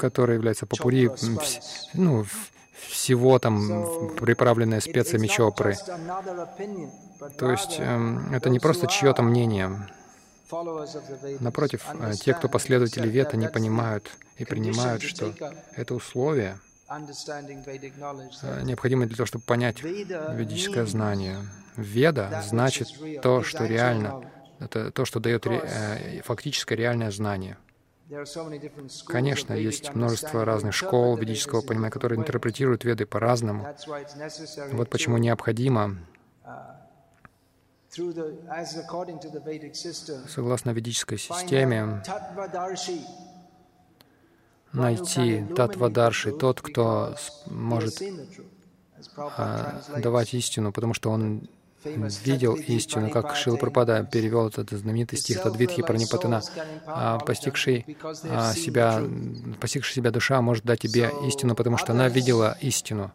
которое 0.00 0.34
является 0.34 0.64
попури, 0.64 1.10
ну, 1.92 2.24
всего 2.88 3.38
там 3.38 4.14
приправленное 4.16 4.80
специями 4.80 5.26
Чопры. 5.26 5.76
То 7.36 7.50
есть 7.50 7.76
эм, 7.80 8.32
это 8.32 8.48
не 8.48 8.60
просто 8.60 8.86
чье-то 8.86 9.22
мнение, 9.22 9.88
Напротив, 11.40 11.84
э, 11.94 12.12
те, 12.14 12.34
кто 12.34 12.48
последователи 12.48 13.08
Вета, 13.08 13.36
не 13.36 13.48
понимают 13.48 14.10
и 14.36 14.44
принимают, 14.44 15.02
что 15.02 15.34
это 15.76 15.94
условие 15.94 16.58
э, 16.88 18.62
необходимо 18.62 19.06
для 19.06 19.16
того, 19.16 19.26
чтобы 19.26 19.44
понять 19.44 19.82
ведическое 19.82 20.86
знание. 20.86 21.38
Веда 21.76 22.42
значит 22.46 22.88
то, 23.22 23.42
что 23.42 23.66
реально, 23.66 24.30
это 24.58 24.90
то, 24.90 25.04
что 25.04 25.20
дает 25.20 25.46
ре, 25.46 25.60
э, 25.62 26.22
фактическое 26.22 26.78
реальное 26.78 27.10
знание. 27.10 27.58
Конечно, 29.06 29.52
есть 29.52 29.94
множество 29.94 30.44
разных 30.46 30.72
школ 30.74 31.16
ведического 31.18 31.60
понимания, 31.60 31.90
которые 31.90 32.18
интерпретируют 32.18 32.84
веды 32.84 33.04
по-разному. 33.04 33.66
Вот 34.72 34.88
почему 34.88 35.18
необходимо 35.18 35.98
согласно 40.28 40.70
ведической 40.70 41.18
системе, 41.18 42.02
найти 44.72 45.44
Татвадарши, 45.56 46.32
тот, 46.32 46.60
кто 46.60 47.14
может 47.46 48.02
а, 49.16 49.80
давать 49.98 50.34
истину, 50.34 50.72
потому 50.72 50.94
что 50.94 51.10
он 51.10 51.48
видел 51.84 52.54
истину, 52.54 53.10
как 53.10 53.36
Шила 53.36 53.56
Прабхада 53.56 54.04
перевел 54.04 54.48
этот 54.48 54.70
знаменитый 54.70 55.18
стих 55.18 55.42
Тадвитхи 55.42 55.82
Пранипатана, 55.82 56.42
а, 56.86 57.18
постигший 57.18 57.96
а, 58.24 58.52
себя, 58.52 59.02
постигший 59.60 59.94
себя 59.94 60.10
душа 60.10 60.40
может 60.42 60.64
дать 60.64 60.80
тебе 60.80 61.10
истину, 61.26 61.54
потому 61.54 61.76
что 61.76 61.92
она 61.92 62.08
видела 62.08 62.56
истину. 62.60 63.12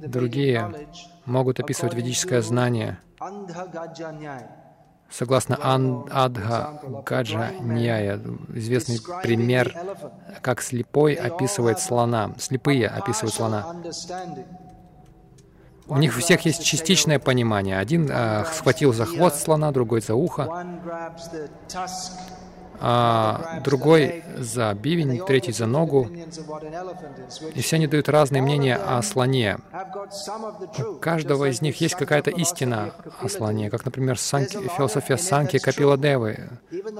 Другие 0.00 0.88
могут 1.26 1.60
описывать 1.60 1.94
ведическое 1.94 2.42
знание 2.42 2.98
согласно 5.10 5.56
Адха 6.10 6.80
Гаджа 7.06 7.52
Ньяя, 7.60 8.20
известный 8.54 8.98
пример, 9.22 9.74
как 10.42 10.60
слепой 10.60 11.14
описывает 11.14 11.78
слона, 11.78 12.34
слепые 12.38 12.88
описывают 12.88 13.34
слона. 13.34 13.76
У 15.86 15.98
них 15.98 16.16
у 16.16 16.20
всех 16.20 16.42
есть 16.42 16.64
частичное 16.64 17.18
понимание. 17.18 17.78
Один 17.78 18.08
э, 18.10 18.44
схватил 18.52 18.92
за 18.92 19.04
хвост 19.04 19.42
слона, 19.42 19.70
другой 19.70 20.00
за 20.00 20.14
ухо, 20.14 20.48
а 22.80 23.60
другой 23.64 24.24
за 24.36 24.74
бивень, 24.74 25.24
третий 25.26 25.52
за 25.52 25.66
ногу. 25.66 26.08
И 27.54 27.60
все 27.60 27.76
они 27.76 27.86
дают 27.86 28.08
разные 28.08 28.42
мнения 28.42 28.76
о 28.76 29.02
слоне. 29.02 29.58
У 30.78 30.94
каждого 30.96 31.50
из 31.50 31.62
них 31.62 31.80
есть 31.80 31.94
какая-то 31.94 32.30
истина 32.30 32.92
о 33.20 33.28
слоне, 33.28 33.70
как, 33.70 33.84
например, 33.84 34.18
санки, 34.18 34.58
философия 34.76 35.16
Санки 35.16 35.58
Капиладевы. 35.58 36.50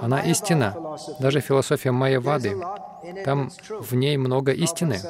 Она 0.01 0.21
истина. 0.21 0.77
Даже 1.19 1.41
философия 1.41 1.91
Майявады. 1.91 2.57
Там 3.25 3.51
в 3.69 3.95
ней 3.95 4.17
много 4.17 4.53
истины. 4.53 5.01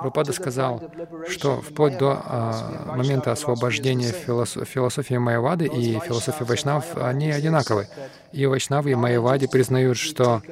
Прабхупада 0.00 0.32
сказал, 0.32 0.82
что 1.28 1.60
вплоть 1.60 1.98
до 1.98 2.22
а, 2.24 2.94
момента 2.96 3.32
освобождения 3.32 4.12
философ, 4.12 4.66
философии 4.66 5.16
Майявады 5.16 5.66
и 5.66 5.98
философии 5.98 6.44
Вайшнав, 6.44 6.96
они 6.96 7.30
одинаковы. 7.30 7.86
И 8.32 8.46
Вайшнавы, 8.46 8.92
и 8.92 8.94
Майявади 8.94 9.46
признают, 9.46 9.98
что 9.98 10.42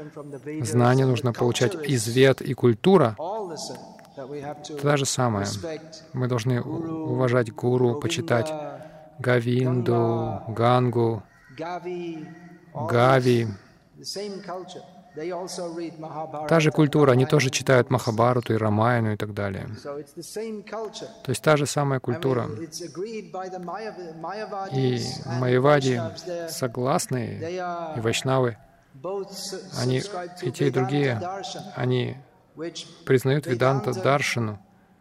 знание 0.60 1.06
нужно 1.06 1.32
получать 1.32 1.74
из 1.74 2.06
вед 2.08 2.42
и 2.42 2.52
культура. 2.52 3.16
То 3.16 4.96
же 4.96 5.06
самое. 5.06 5.46
Мы 6.12 6.28
должны 6.28 6.60
уважать 6.60 7.50
гуру, 7.52 8.00
почитать 8.00 8.52
Гавинду, 9.18 10.42
Гангу, 10.48 11.22
Гави, 11.56 13.48
Та 16.48 16.60
же 16.60 16.70
культура, 16.70 17.12
они 17.12 17.26
тоже 17.26 17.50
читают 17.50 17.90
Махабарату 17.90 18.54
и 18.54 18.56
Рамаяну 18.56 19.12
и 19.12 19.16
так 19.16 19.34
далее. 19.34 19.68
То 21.24 21.30
есть 21.30 21.42
та 21.42 21.56
же 21.56 21.66
самая 21.66 22.00
культура. 22.00 22.48
И 24.72 25.00
Майявади 25.26 26.00
согласны, 26.48 27.40
и 27.96 28.00
Вайшнавы, 28.00 28.56
они, 29.80 30.02
и 30.42 30.50
те, 30.50 30.68
и 30.68 30.70
другие, 30.70 31.20
они 31.74 32.16
признают 33.04 33.46
Веданта 33.46 33.92
Даршину, 33.92 34.58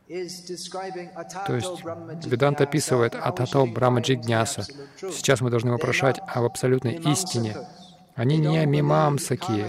то 0.07 1.55
есть 1.55 1.83
Веданта 2.25 2.63
описывает 2.63 3.13
Атато 3.15 3.65
Брамаджигняса. 3.65 4.63
Сейчас 4.97 5.41
мы 5.41 5.49
должны 5.49 5.71
вопрошать 5.71 6.19
об 6.27 6.45
абсолютной 6.45 6.95
истине, 7.11 7.57
они 8.17 8.37
не 8.37 8.65
мимамсаки. 8.65 9.65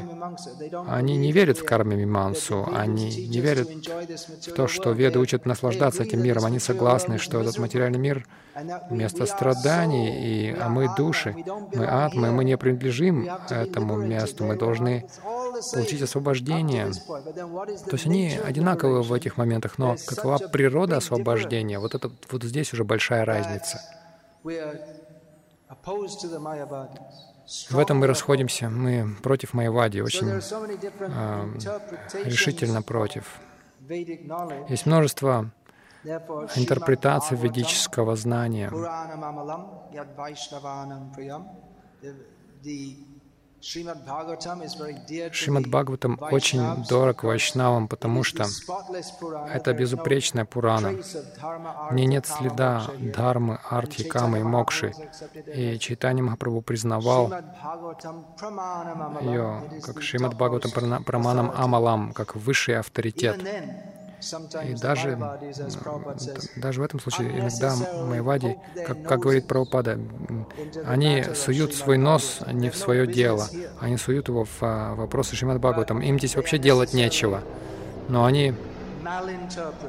Они 0.88 1.18
не 1.18 1.32
верят 1.32 1.58
в 1.58 1.64
карме 1.66 1.96
мимамсу. 1.96 2.66
Они 2.74 3.28
не 3.28 3.40
верят 3.40 3.68
в 3.68 4.52
то, 4.54 4.66
что 4.66 4.92
веды 4.92 5.18
учат 5.18 5.44
наслаждаться 5.44 6.02
этим 6.02 6.22
миром. 6.22 6.46
Они 6.46 6.58
согласны, 6.58 7.18
что 7.18 7.42
этот 7.42 7.58
материальный 7.58 7.98
мир— 7.98 8.26
место 8.90 9.26
страданий, 9.26 10.08
и, 10.30 10.56
а 10.58 10.70
мы— 10.70 10.88
души. 10.96 11.36
Мы— 11.74 11.84
атмы, 11.86 12.32
мы 12.32 12.44
не 12.44 12.56
принадлежим 12.56 13.28
этому 13.50 13.96
месту. 13.96 14.44
Мы 14.44 14.56
должны 14.56 15.06
получить 15.74 16.00
освобождение. 16.00 16.90
То 16.90 17.92
есть 17.92 18.06
они 18.06 18.38
одинаковы 18.42 19.02
в 19.02 19.12
этих 19.12 19.36
моментах, 19.36 19.76
но 19.76 19.96
какова 20.06 20.38
природа 20.38 20.96
освобождения? 20.96 21.78
Вот 21.78 21.94
это 21.94 22.10
вот 22.30 22.42
здесь 22.44 22.72
уже 22.72 22.84
большая 22.84 23.26
разница. 23.26 23.82
В 27.70 27.78
этом 27.78 27.98
мы 27.98 28.06
расходимся. 28.06 28.68
Мы 28.68 29.16
против 29.22 29.54
Майявади, 29.54 30.00
очень 30.00 30.28
э, 30.28 30.40
решительно 32.24 32.82
против. 32.82 33.40
Есть 34.68 34.84
множество 34.84 35.50
интерпретаций 36.04 37.36
ведического 37.36 38.16
знания. 38.16 38.70
Шримад 43.60 45.66
Бхагаватам 45.66 46.18
очень 46.20 46.62
дорог 46.88 47.24
вайшнавам, 47.24 47.88
потому 47.88 48.22
что 48.22 48.46
это 49.52 49.72
безупречная 49.72 50.44
Пурана. 50.44 50.94
В 51.90 51.94
ней 51.94 52.06
нет 52.06 52.26
следа 52.26 52.86
дхармы, 52.98 53.58
артхи, 53.68 54.04
камы 54.04 54.40
и 54.40 54.42
мокши. 54.42 54.92
И 55.54 55.78
Чайтанья 55.78 56.22
Махапрабху 56.22 56.62
признавал 56.62 57.32
ее 59.22 59.62
как 59.82 60.02
Шримад 60.02 60.34
Бхагаватам 60.34 61.04
Праманам 61.04 61.52
Амалам, 61.54 62.12
как 62.12 62.36
высший 62.36 62.78
авторитет. 62.78 63.40
И 64.64 64.74
даже, 64.74 65.16
даже 66.56 66.80
в 66.80 66.84
этом 66.84 66.98
случае 66.98 67.38
иногда 67.38 67.74
Майвади, 68.04 68.58
как, 68.86 69.02
как 69.04 69.20
говорит 69.20 69.46
Прабхупада, 69.46 69.98
они 70.84 71.24
суют 71.34 71.74
свой 71.74 71.98
нос 71.98 72.40
не 72.52 72.70
в 72.70 72.76
свое 72.76 73.06
дело, 73.06 73.46
они 73.80 73.96
суют 73.96 74.28
его 74.28 74.44
в 74.44 74.62
а, 74.62 74.94
вопросы 74.94 75.36
Шримад 75.36 75.58
Бхагаватам. 75.58 76.00
Им 76.00 76.18
здесь 76.18 76.36
вообще 76.36 76.58
делать 76.58 76.94
нечего. 76.94 77.42
Но 78.08 78.24
они 78.24 78.54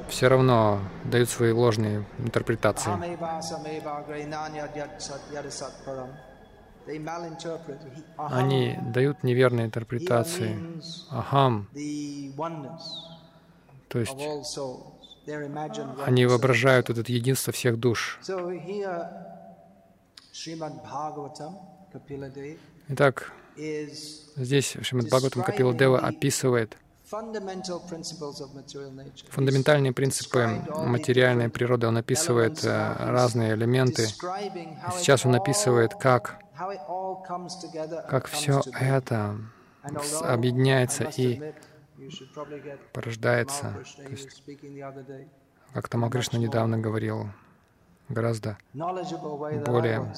все 0.09 0.27
равно 0.27 0.79
дают 1.05 1.29
свои 1.29 1.51
ложные 1.51 2.05
интерпретации. 2.19 2.91
Они 8.17 8.77
дают 8.93 9.23
неверные 9.23 9.65
интерпретации. 9.65 10.59
Ахам 11.11 11.67
то 13.89 13.99
есть 13.99 14.15
они 16.05 16.25
воображают 16.25 16.89
это 16.89 17.11
единство 17.11 17.51
всех 17.53 17.79
душ. 17.79 18.19
Итак, 22.87 23.31
здесь 24.35 24.77
Шримад 24.81 25.07
Бхагаватам 25.07 25.43
Капила 25.43 25.73
Дева 25.73 25.99
описывает 25.99 26.77
фундаментальные 29.29 29.93
принципы 29.93 30.61
материальной 30.85 31.49
природы. 31.49 31.87
Он 31.87 31.97
описывает 31.97 32.63
э, 32.63 32.95
разные 32.99 33.55
элементы. 33.55 34.05
Сейчас 34.05 35.25
он 35.25 35.33
описывает, 35.33 35.95
как, 35.95 36.39
как 38.07 38.27
все 38.27 38.61
это 38.79 39.37
объединяется 40.21 41.05
и 41.05 41.53
порождается. 42.93 43.75
То 43.97 44.09
есть, 44.09 44.43
как 45.73 45.89
Тамал 45.89 46.09
Кришна 46.09 46.39
недавно 46.39 46.77
говорил, 46.77 47.29
гораздо 48.09 48.57
более 48.73 50.13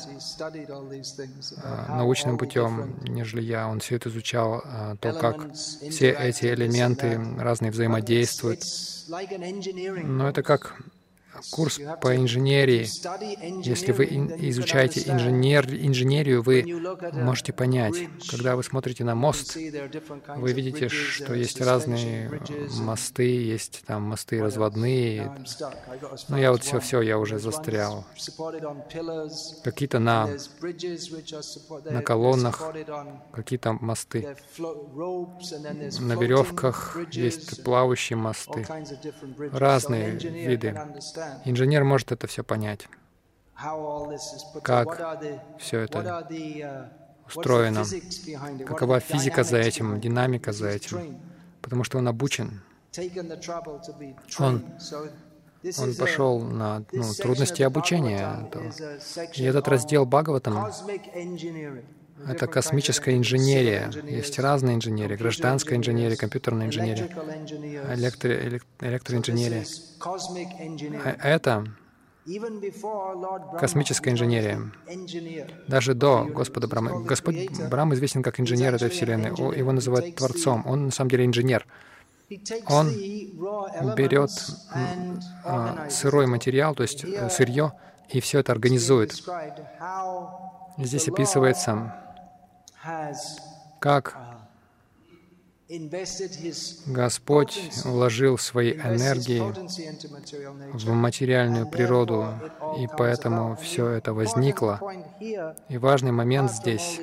а, 1.64 1.98
научным 1.98 2.38
путем, 2.38 2.96
нежели 3.04 3.42
я. 3.42 3.68
Он 3.68 3.80
все 3.80 3.98
это 3.98 4.10
изучал, 4.10 4.62
а, 4.64 4.96
то, 4.96 5.14
как 5.14 5.54
все 5.54 6.12
эти 6.12 6.46
элементы 6.46 7.20
разные 7.38 7.72
взаимодействуют. 7.72 8.62
Но 10.04 10.30
это 10.30 10.42
как 10.42 10.78
курс 11.52 11.80
по 12.02 12.16
инженерии. 12.16 12.88
Если 13.64 13.92
вы 13.92 14.06
изучаете 14.50 15.02
инженер, 15.10 15.66
инженерию, 15.70 16.42
вы 16.42 16.64
можете 17.14 17.54
понять, 17.54 17.96
когда 18.30 18.56
вы 18.56 18.64
смотрите 18.64 19.04
на 19.04 19.16
мост, 19.16 19.56
вы 19.56 20.54
видите, 20.54 20.90
что 20.90 21.34
есть 21.34 21.62
разные 21.62 22.42
мосты, 22.80 23.44
есть 23.44 23.84
там 23.86 24.04
мосты 24.04 24.42
разводные. 24.42 25.32
Ну, 26.30 26.38
я 26.38 26.52
вот 26.52 26.64
все-все, 26.64 27.02
я 27.02 27.18
уже 27.18 27.40
застрял. 27.40 28.06
Какие-то 29.64 30.00
на, 30.00 30.30
на 31.90 32.02
колоннах, 32.02 32.62
какие-то 33.32 33.74
мосты. 33.74 34.36
На 36.00 36.14
веревках 36.14 36.98
есть 37.12 37.64
плавающие 37.64 38.18
мосты. 38.18 38.66
Разные 39.52 40.12
виды. 40.12 40.76
Инженер 41.46 41.84
может 41.84 42.12
это 42.12 42.28
все 42.28 42.44
понять, 42.44 42.88
как 44.64 45.24
все 45.60 45.80
это 45.80 46.28
устроено, 47.28 47.86
какова 48.66 49.00
физика 49.00 49.44
за 49.44 49.58
этим, 49.58 50.00
динамика 50.00 50.52
за 50.52 50.70
этим, 50.70 51.20
потому 51.62 51.84
что 51.84 51.98
он 51.98 52.08
обучен. 52.08 52.62
Он, 54.40 54.66
он 55.78 55.96
пошел 55.96 56.40
на 56.40 56.84
ну, 56.92 57.14
трудности 57.14 57.62
обучения. 57.62 58.50
И 59.36 59.44
этот 59.44 59.68
раздел 59.68 60.06
Бхагаватам— 60.06 60.72
это 62.28 62.48
космическая 62.48 63.18
инженерия. 63.18 63.92
Есть 64.08 64.40
разные 64.40 64.76
инженерии. 64.76 65.16
Гражданская 65.16 65.78
инженерия, 65.78 66.18
компьютерная 66.18 66.68
инженерия, 66.68 67.10
электро, 67.94 68.32
электроинженерия. 68.80 69.66
А 71.04 71.28
это 71.28 71.66
космическая 73.60 74.12
инженерия. 74.12 74.72
Даже 75.68 75.94
до 75.94 76.26
Господа 76.26 76.68
Брама. 76.68 77.04
Господь 77.04 77.50
Брам 77.70 77.94
известен 77.94 78.22
как 78.24 78.40
инженер 78.40 78.76
этой 78.76 78.90
Вселенной. 78.90 79.30
Его 79.58 79.72
называют 79.72 80.16
Творцом. 80.16 80.64
Он 80.68 80.86
на 80.86 80.92
самом 80.92 81.10
деле 81.10 81.26
инженер. 81.26 81.66
Он 82.68 82.90
берет 83.96 84.32
а, 85.44 85.90
сырой 85.90 86.28
материал, 86.28 86.74
то 86.76 86.84
есть 86.84 87.04
э, 87.04 87.30
сырье, 87.30 87.74
и 88.10 88.22
все 88.22 88.40
это 88.40 88.54
организует. 88.54 89.22
Здесь 90.78 91.10
описывается, 91.10 92.01
как 93.80 94.18
Господь 96.88 97.72
вложил 97.86 98.38
свои 98.38 98.74
энергии 98.74 99.42
в 100.74 100.90
материальную 100.92 101.66
природу, 101.66 102.28
и 102.78 102.88
поэтому 102.98 103.56
все 103.56 103.88
это 103.88 104.14
возникло. 104.14 104.82
И 105.70 105.78
важный 105.78 106.12
момент 106.12 106.52
здесь, 106.52 107.00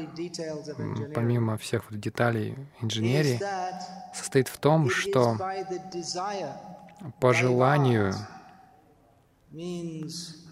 помимо 1.14 1.56
всех 1.56 1.90
вот 1.90 1.98
деталей 1.98 2.56
инженерии, 2.82 3.40
состоит 4.14 4.48
в 4.48 4.58
том, 4.58 4.90
что 4.90 5.38
по 7.20 7.32
желанию 7.32 8.12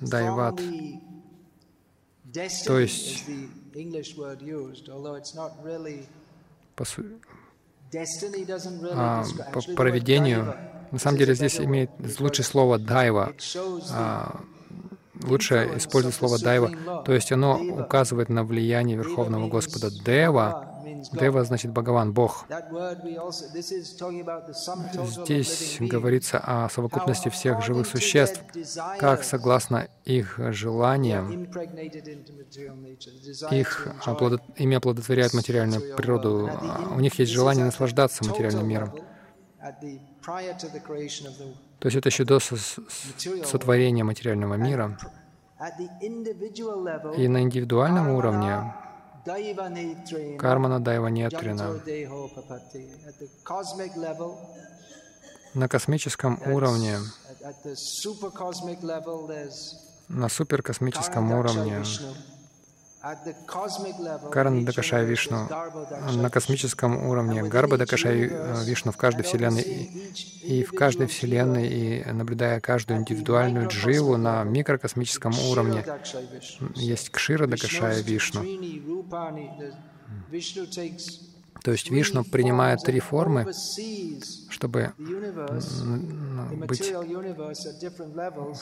дайват, 0.00 0.58
то 2.64 2.78
есть 2.78 3.24
по, 6.74 6.84
а, 8.92 9.24
по 9.52 9.60
проведению. 9.74 10.54
На 10.90 10.98
самом 10.98 11.18
деле 11.18 11.34
здесь 11.34 11.60
имеет 11.60 11.90
лучшее 12.20 12.44
слово 12.44 12.78
«дайва». 12.78 13.34
А, 13.90 14.40
лучше 15.22 15.72
использовать 15.76 16.16
слово 16.16 16.38
«дайва», 16.38 17.02
то 17.04 17.12
есть 17.12 17.32
оно 17.32 17.58
указывает 17.58 18.28
на 18.28 18.44
влияние 18.44 18.96
Верховного 18.96 19.48
Господа. 19.48 19.90
«Дева» 19.90 20.75
Дева 21.12 21.44
значит 21.44 21.72
Бхагаван, 21.72 22.12
Бог. 22.12 22.46
Здесь 25.24 25.78
говорится 25.80 26.38
о 26.38 26.68
совокупности 26.68 27.28
всех 27.28 27.62
живых 27.64 27.86
существ, 27.88 28.40
как 28.98 29.24
согласно 29.24 29.88
их 30.04 30.38
желаниям, 30.52 31.48
их 33.50 33.88
оплодот... 34.04 34.42
ими 34.56 34.76
оплодотворяют 34.76 35.34
материальную 35.34 35.96
природу. 35.96 36.50
У 36.94 37.00
них 37.00 37.18
есть 37.18 37.32
желание 37.32 37.64
наслаждаться 37.64 38.24
материальным 38.24 38.68
миром. 38.68 38.92
То 41.80 41.88
есть 41.88 41.96
это 41.96 42.08
еще 42.08 42.24
до 42.24 42.38
сотворения 42.38 44.04
материального 44.04 44.54
мира. 44.54 44.96
И 47.16 47.28
на 47.28 47.42
индивидуальном 47.42 48.10
уровне 48.10 48.74
Кармана 50.38 50.80
Дайва 50.80 51.06
Нетрина. 51.08 51.80
На 55.54 55.68
космическом 55.68 56.40
уровне, 56.46 56.98
на 60.08 60.28
суперкосмическом 60.28 61.32
уровне 61.32 61.82
Карана 64.30 64.64
Дакашай 64.64 65.04
Вишну. 65.04 65.48
На 66.14 66.30
космическом 66.30 67.06
уровне, 67.06 67.42
Гарба 67.42 67.76
Дакашай 67.76 68.30
Вишну 68.64 68.92
в 68.92 68.96
каждой 68.96 69.22
Вселенной 69.22 69.62
и 69.62 70.64
в 70.64 70.72
каждой 70.72 71.06
Вселенной, 71.06 71.68
и 71.68 72.04
наблюдая 72.12 72.60
каждую 72.60 73.00
индивидуальную 73.00 73.68
дживу 73.68 74.16
на 74.16 74.44
микрокосмическом 74.44 75.32
уровне, 75.50 75.84
есть 76.74 77.10
Кшира 77.10 77.46
Дакашая 77.46 78.02
Вишну. 78.02 78.42
То 81.66 81.72
есть 81.72 81.90
Вишну 81.90 82.22
принимает 82.22 82.84
три 82.84 83.00
формы, 83.00 83.44
чтобы 84.50 84.92
быть, 86.68 86.94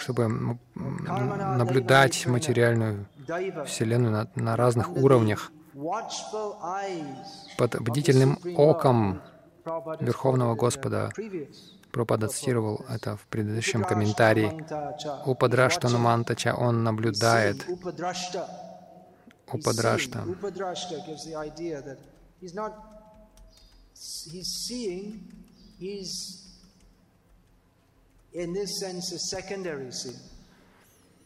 чтобы 0.01 0.59
наблюдать 1.59 2.25
материальную 2.25 3.07
Вселенную 3.67 4.11
на, 4.11 4.31
на 4.37 4.57
разных 4.57 4.91
уровнях 4.97 5.53
под 7.59 7.83
бдительным 7.83 8.39
оком 8.57 9.21
Верховного 10.01 10.55
Господа. 10.55 11.11
Пропада 11.93 12.29
цитировал 12.29 12.87
это 12.89 13.19
в 13.19 13.27
предыдущем 13.27 13.85
комментарии. 13.85 14.65
У 15.27 15.35
Падраштану 15.35 15.99
Мантача 15.99 16.55
он 16.55 16.83
наблюдает. 16.83 17.67
У 17.69 19.59
He's 23.95 24.67
seeing, 24.67 25.33
he's 25.79 26.13
in 28.33 28.53
this 28.53 28.81
sense 28.81 29.13
a 29.13 29.19
secondary 29.19 29.93
seeing. 29.93 30.19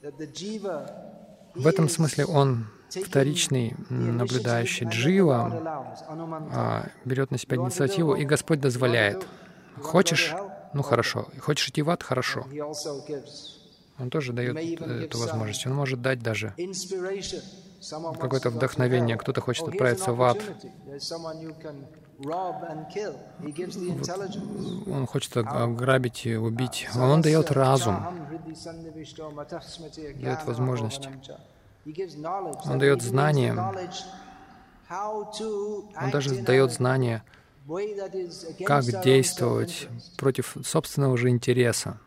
That 0.03 0.19
the 0.19 0.27
jiva 0.27 1.09
в 1.55 1.67
этом 1.67 1.89
смысле 1.89 2.25
он 2.27 2.67
вторичный 2.89 3.75
наблюдающий 3.89 4.87
джива, 4.87 5.97
а, 6.53 6.89
берет 7.05 7.31
на 7.31 7.39
себя 7.39 7.57
инициативу, 7.57 8.15
и 8.15 8.25
Господь 8.25 8.61
дозволяет. 8.61 9.27
Хочешь? 9.83 10.33
Ну 10.73 10.83
хорошо. 10.83 11.27
Хочешь 11.41 11.69
идти 11.69 11.83
в 11.83 11.91
ад? 11.91 12.03
Хорошо. 12.03 12.47
Он 13.99 14.11
тоже 14.11 14.33
дает 14.33 14.57
эту 14.57 15.19
возможность. 15.19 15.67
Он 15.67 15.75
может 15.75 16.01
дать 16.01 16.21
даже 16.23 16.55
какое-то 18.21 18.51
вдохновение. 18.51 19.17
Кто-то 19.17 19.41
хочет 19.41 19.67
отправиться 19.67 20.13
в 20.13 20.23
ад. 20.23 20.39
Он 24.87 25.07
хочет 25.07 25.37
ограбить 25.37 26.27
и 26.27 26.35
убить. 26.35 26.89
Он 26.97 27.23
дает 27.23 27.53
разум, 27.53 28.05
дает 30.21 30.45
возможность. 30.45 31.09
Он 32.65 32.79
дает 32.79 33.03
знания. 33.03 33.57
Он 34.91 36.11
даже 36.11 36.43
дает 36.43 36.73
знания, 36.73 37.23
как 38.67 38.85
действовать 39.05 39.89
против 40.17 40.57
собственного 40.65 41.17
же 41.17 41.29
интереса. 41.29 42.01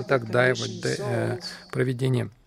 Итак, 0.00 0.30
дайва, 0.30 0.66
э, 0.84 1.38
проведение— 1.72 2.30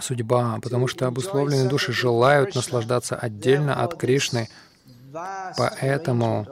судьба, 0.00 0.58
потому 0.62 0.86
что 0.88 1.06
обусловленные 1.06 1.68
души 1.68 1.92
желают 1.92 2.54
наслаждаться 2.54 3.16
отдельно 3.16 3.82
от 3.82 3.96
Кришны, 3.96 4.48
поэтому 5.56 6.46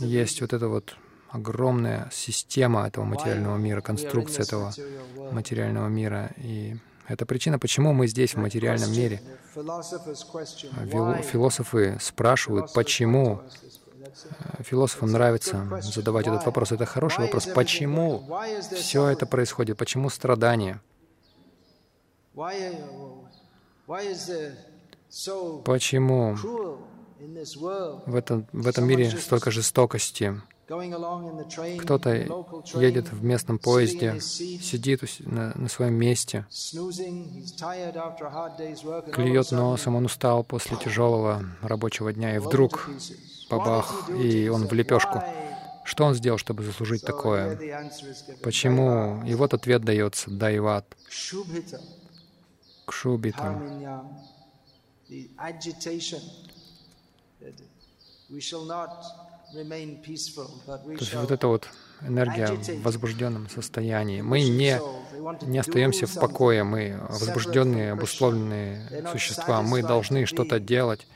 есть 0.00 0.40
вот 0.40 0.52
эта 0.52 0.68
вот 0.68 0.96
огромная 1.30 2.08
система 2.12 2.86
этого 2.86 3.04
материального 3.04 3.56
мира, 3.56 3.80
конструкция 3.80 4.44
этого 4.44 4.72
материального 5.32 5.88
мира. 5.88 6.30
И 6.38 6.76
это 7.06 7.26
причина, 7.26 7.58
почему 7.58 7.92
мы 7.92 8.06
здесь, 8.06 8.34
в 8.34 8.38
материальном 8.38 8.90
мире. 8.92 9.20
Философы 11.32 11.98
спрашивают, 12.00 12.72
почему 12.72 13.42
Философам 14.60 15.12
нравится 15.12 15.80
задавать 15.82 16.26
этот 16.26 16.44
вопрос. 16.46 16.72
Это 16.72 16.86
хороший 16.86 17.20
вопрос. 17.20 17.46
Почему 17.46 18.24
все 18.74 19.08
это 19.08 19.26
происходит? 19.26 19.76
Почему 19.76 20.10
страдания? 20.10 20.80
Почему 25.64 26.36
в 28.06 28.14
этом, 28.14 28.46
в 28.52 28.66
этом 28.68 28.86
мире 28.86 29.10
столько 29.10 29.50
жестокости? 29.50 30.40
Кто-то 30.68 32.10
едет 32.74 33.10
в 33.10 33.24
местном 33.24 33.58
поезде, 33.58 34.20
сидит 34.20 35.02
на, 35.20 35.52
на 35.54 35.68
своем 35.68 35.94
месте, 35.94 36.44
клюет 39.12 39.50
носом, 39.50 39.96
он 39.96 40.04
устал 40.04 40.44
после 40.44 40.76
тяжелого 40.76 41.42
рабочего 41.62 42.12
дня, 42.12 42.36
и 42.36 42.38
вдруг 42.38 42.86
бабах, 43.50 44.08
и 44.10 44.48
он 44.48 44.66
в 44.66 44.72
лепешку. 44.72 45.22
Что 45.84 46.04
он 46.04 46.14
сделал, 46.14 46.38
чтобы 46.38 46.64
заслужить 46.64 47.02
такое? 47.02 47.58
Почему? 48.42 49.24
И 49.24 49.34
вот 49.34 49.54
ответ 49.54 49.82
дается, 49.82 50.30
дайват. 50.30 50.84
Кшубита. 52.86 53.60
То 55.08 55.14
есть 61.00 61.14
вот 61.14 61.30
эта 61.30 61.46
вот 61.48 61.68
энергия 62.02 62.48
в 62.48 62.82
возбужденном 62.82 63.48
состоянии. 63.48 64.20
Мы 64.20 64.42
не, 64.42 64.78
не 65.46 65.58
остаемся 65.58 66.06
в 66.06 66.14
покое, 66.14 66.64
мы 66.64 67.00
возбужденные, 67.08 67.92
обусловленные 67.92 69.06
существа. 69.10 69.62
Мы 69.62 69.82
должны 69.82 70.26
что-то 70.26 70.60
делать. 70.60 71.06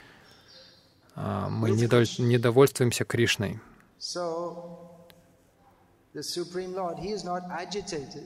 А, 1.15 1.49
мы 1.49 1.71
не 1.71 2.39
довольствуемся 2.39 3.05
Кришной. 3.05 3.61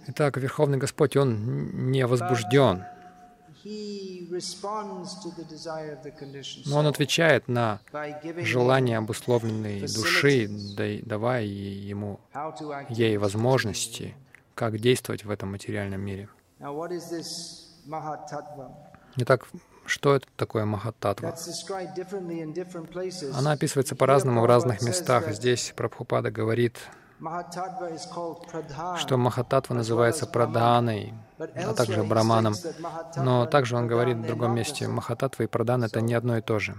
Итак, 0.09 0.37
Верховный 0.37 0.79
Господь, 0.79 1.17
Он 1.17 1.91
не 1.91 2.07
возбужден, 2.07 2.85
но 6.67 6.79
Он 6.79 6.87
отвечает 6.87 7.49
на 7.49 7.81
желание 8.43 8.99
обусловленной 8.99 9.81
души, 9.81 10.49
давая 11.05 11.45
ему, 11.45 12.21
ей 12.89 13.17
возможности, 13.17 14.15
как 14.55 14.79
действовать 14.79 15.25
в 15.25 15.31
этом 15.31 15.53
материальном 15.53 16.01
мире. 16.01 16.29
Итак, 19.17 19.47
что 19.87 20.17
это 20.17 20.27
такое 20.37 20.65
Махататва? 20.65 21.35
Она 23.35 23.53
описывается 23.53 23.97
по-разному 23.97 24.41
в 24.41 24.47
разных 24.47 24.83
местах. 24.83 25.29
Здесь 25.33 25.73
Прабхупада 25.77 26.31
говорит, 26.31 26.79
что 28.99 29.17
Махататва 29.17 29.75
называется 29.75 30.27
Праданой, 30.27 31.15
а 31.39 31.73
также 31.75 32.03
Браманом. 32.03 32.55
Но 33.17 33.47
также 33.47 33.77
он 33.77 33.87
говорит 33.87 34.19
в 34.19 34.27
другом 34.27 34.55
месте, 34.55 34.87
Махататва 34.89 35.45
и 35.45 35.47
Прадхан— 35.47 35.85
это 35.85 36.01
не 36.01 36.15
одно 36.15 36.37
и 36.37 36.43
то 36.43 36.59
же. 36.59 36.77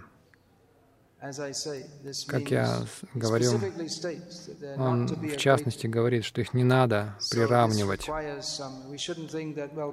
Как 1.20 2.52
я 2.52 2.82
говорю, 3.16 3.60
он 4.78 5.08
в 5.08 5.38
частности 5.38 5.88
говорит, 5.88 6.24
что 6.24 6.42
их 6.42 6.54
не 6.54 6.64
надо 6.64 7.16
приравнивать. 7.32 8.08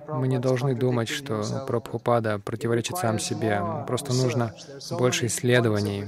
Мы 0.09 0.29
не 0.29 0.39
должны 0.39 0.75
думать, 0.75 1.09
что 1.09 1.65
Прабхупада 1.67 2.39
противоречит 2.39 2.99
сам 2.99 3.19
себе. 3.19 3.63
Просто 3.87 4.13
нужно 4.13 4.55
больше 4.91 5.27
исследований. 5.27 6.05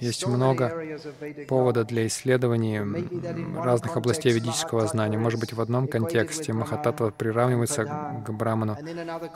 Есть 0.00 0.24
много 0.24 0.72
повода 1.48 1.84
для 1.84 2.06
исследований 2.06 2.80
разных 3.60 3.96
областей 3.96 4.32
ведического 4.32 4.86
знания. 4.86 5.18
Может 5.18 5.40
быть, 5.40 5.52
в 5.52 5.60
одном 5.60 5.88
контексте 5.88 6.52
Махататва 6.52 7.10
приравнивается 7.10 7.84
к 8.24 8.30
Браману 8.30 8.76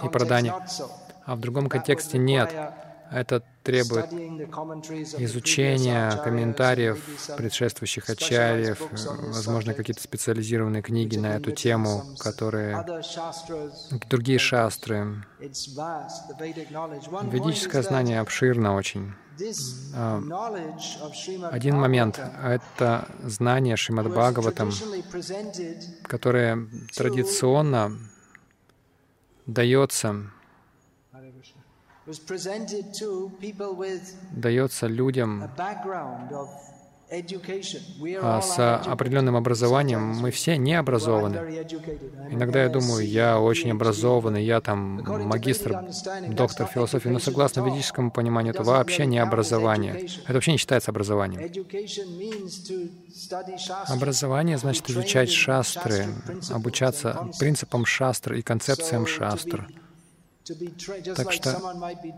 и 0.05 0.09
Прадане, 0.09 0.55
а 1.25 1.35
в 1.35 1.41
другом 1.41 1.69
контексте 1.69 2.19
нет. 2.19 2.55
Это 3.11 3.43
требует 3.63 4.13
изучения 5.19 6.11
комментариев 6.23 7.03
предшествующих 7.37 8.09
ачарьев, 8.11 8.81
возможно, 8.91 9.75
какие-то 9.75 10.03
специализированные 10.03 10.83
книги 10.83 11.17
на 11.17 11.37
эту 11.37 11.53
тему, 11.53 12.05
которые 12.19 12.85
другие 14.09 14.39
шастры. 14.39 15.25
Ведическое 17.31 17.83
знание 17.83 18.21
обширно 18.21 18.75
очень. 18.75 19.13
А, 19.95 20.21
один 21.53 21.77
момент— 21.77 22.21
это 22.43 23.09
знание 23.23 23.77
Шримад 23.77 24.09
Бхагаватам, 24.09 24.73
которое 26.03 26.67
традиционно 26.93 27.97
дается 29.47 30.31
дается 34.33 34.87
людям 34.87 35.51
а 38.21 38.43
с 38.43 38.77
определенным 38.87 39.37
образованием. 39.37 40.01
мы 40.01 40.31
все 40.31 40.59
не 40.59 40.75
образованы. 40.75 41.37
Иногда 42.31 42.63
я 42.63 42.69
думаю, 42.69 43.07
я 43.07 43.41
очень 43.41 43.71
образованный, 43.71 44.45
я 44.45 44.61
там 44.61 45.03
магистр, 45.27 45.85
доктор 46.29 46.67
философии, 46.67 47.09
но 47.09 47.19
согласно 47.19 47.63
ведическому 47.63 48.11
пониманию, 48.11 48.53
это 48.53 48.63
вообще 48.63 49.07
не 49.07 49.19
образование. 49.19 50.07
Это 50.25 50.35
вообще 50.35 50.53
не 50.53 50.59
считается 50.59 50.91
образованием. 50.91 51.51
Образование 53.87 54.59
значит 54.59 54.91
изучать 54.91 55.31
шастры, 55.31 56.07
обучаться 56.51 57.31
принципам 57.39 57.87
шастр 57.87 58.35
и 58.35 58.43
концепциям 58.43 59.07
шастр. 59.07 59.67
Так 61.17 61.33
что, 61.33 61.53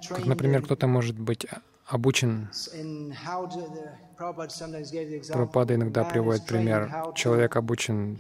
как, 0.09 0.27
например, 0.27 0.62
кто-то 0.62 0.87
может 0.87 1.19
быть 1.19 1.47
обучен. 1.87 2.49
Прабхупада 5.29 5.75
иногда 5.75 6.05
приводит 6.05 6.47
пример. 6.47 6.90
Человек 7.14 7.57
обучен 7.57 8.16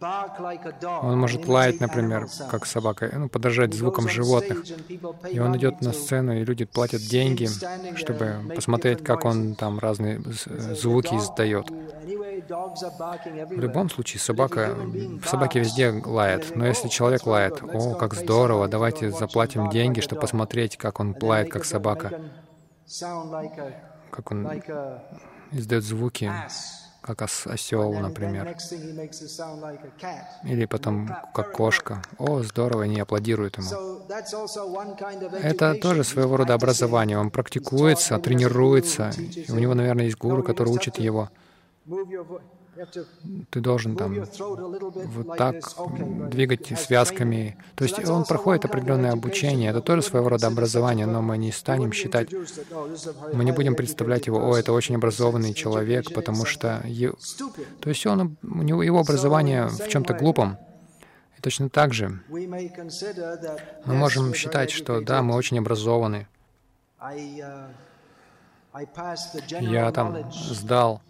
он 0.00 1.18
может 1.18 1.46
лаять, 1.46 1.80
например, 1.80 2.26
как 2.50 2.66
собака, 2.66 3.10
ну, 3.14 3.28
подражать 3.28 3.74
звукам 3.74 4.08
животных. 4.08 4.64
И 5.30 5.38
он 5.38 5.56
идет 5.56 5.80
на 5.80 5.92
сцену, 5.92 6.32
и 6.38 6.44
люди 6.44 6.64
платят 6.64 7.02
деньги, 7.02 7.48
чтобы 7.96 8.36
посмотреть, 8.54 9.02
как 9.02 9.24
он 9.24 9.54
там 9.54 9.78
разные 9.78 10.20
звуки 10.20 11.14
издает. 11.14 11.70
В 11.70 13.60
любом 13.60 13.90
случае, 13.90 14.20
собака, 14.20 14.76
собаки 15.24 15.58
везде 15.58 15.90
лает. 15.90 16.54
Но 16.54 16.66
если 16.66 16.88
человек 16.88 17.26
лает, 17.26 17.62
о, 17.62 17.94
как 17.94 18.14
здорово, 18.14 18.68
давайте 18.68 19.10
заплатим 19.10 19.70
деньги, 19.70 20.00
чтобы 20.00 20.20
посмотреть, 20.20 20.76
как 20.76 21.00
он 21.00 21.16
лает, 21.20 21.50
как 21.50 21.64
собака, 21.64 22.20
как 24.10 24.30
он 24.30 24.62
издает 25.52 25.84
звуки 25.84 26.30
как 27.06 27.22
ос 27.22 27.46
осел, 27.46 27.92
например. 27.92 28.56
Или 30.42 30.64
потом 30.66 31.08
как 31.34 31.52
кошка. 31.52 32.02
О, 32.18 32.42
здорово, 32.42 32.84
они 32.84 33.00
аплодируют 33.00 33.58
ему. 33.58 34.02
Это 35.42 35.74
тоже 35.74 36.04
своего 36.04 36.36
рода 36.36 36.54
образование. 36.54 37.18
Он 37.18 37.30
практикуется, 37.30 38.18
тренируется. 38.18 39.10
И 39.18 39.50
у 39.50 39.56
него, 39.56 39.74
наверное, 39.74 40.06
есть 40.06 40.18
гуру, 40.18 40.42
который 40.42 40.72
учит 40.72 40.98
его 40.98 41.30
ты 43.50 43.60
должен 43.60 43.96
там 43.96 44.14
вот 44.14 45.36
так 45.36 45.56
двигать 46.30 46.78
связками. 46.78 47.56
То 47.74 47.84
есть 47.84 48.08
он 48.08 48.24
проходит 48.24 48.64
определенное 48.64 49.12
обучение. 49.12 49.70
Это 49.70 49.80
тоже 49.80 50.02
своего 50.02 50.28
рода 50.28 50.46
образование, 50.46 51.06
но 51.06 51.22
мы 51.22 51.38
не 51.38 51.52
станем 51.52 51.92
считать, 51.92 52.28
мы 53.32 53.44
не 53.44 53.52
будем 53.52 53.74
представлять 53.74 54.26
его, 54.26 54.50
о, 54.50 54.56
это 54.56 54.72
очень 54.72 54.96
образованный 54.96 55.54
человек, 55.54 56.12
потому 56.12 56.44
что... 56.44 56.82
То 57.80 57.88
есть 57.90 58.06
он, 58.06 58.36
у 58.42 58.62
него, 58.62 58.82
его 58.82 59.00
образование 59.00 59.66
в 59.66 59.88
чем-то 59.88 60.14
глупом. 60.14 60.58
И 61.38 61.40
точно 61.40 61.68
так 61.68 61.92
же 61.92 62.20
мы 62.28 63.94
можем 63.94 64.34
считать, 64.34 64.70
что 64.70 65.00
да, 65.00 65.22
мы 65.22 65.34
очень 65.34 65.58
образованы. 65.58 66.26
Я 69.60 69.90
там 69.92 70.30
сдал 70.32 71.00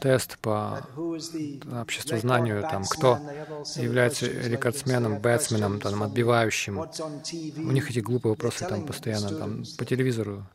тест 0.00 0.38
по 0.38 0.86
обществознанию, 1.82 2.62
там, 2.62 2.84
кто 2.84 3.18
является 3.76 4.26
рекордсменом, 4.26 5.18
бэтсменом, 5.18 5.80
там, 5.80 6.02
отбивающим. 6.02 6.78
У 6.78 7.72
них 7.72 7.90
эти 7.90 8.00
глупые 8.00 8.32
вопросы 8.32 8.66
там 8.66 8.86
постоянно 8.86 9.28
там, 9.28 9.64
по 9.78 9.84
телевизору 9.84 10.46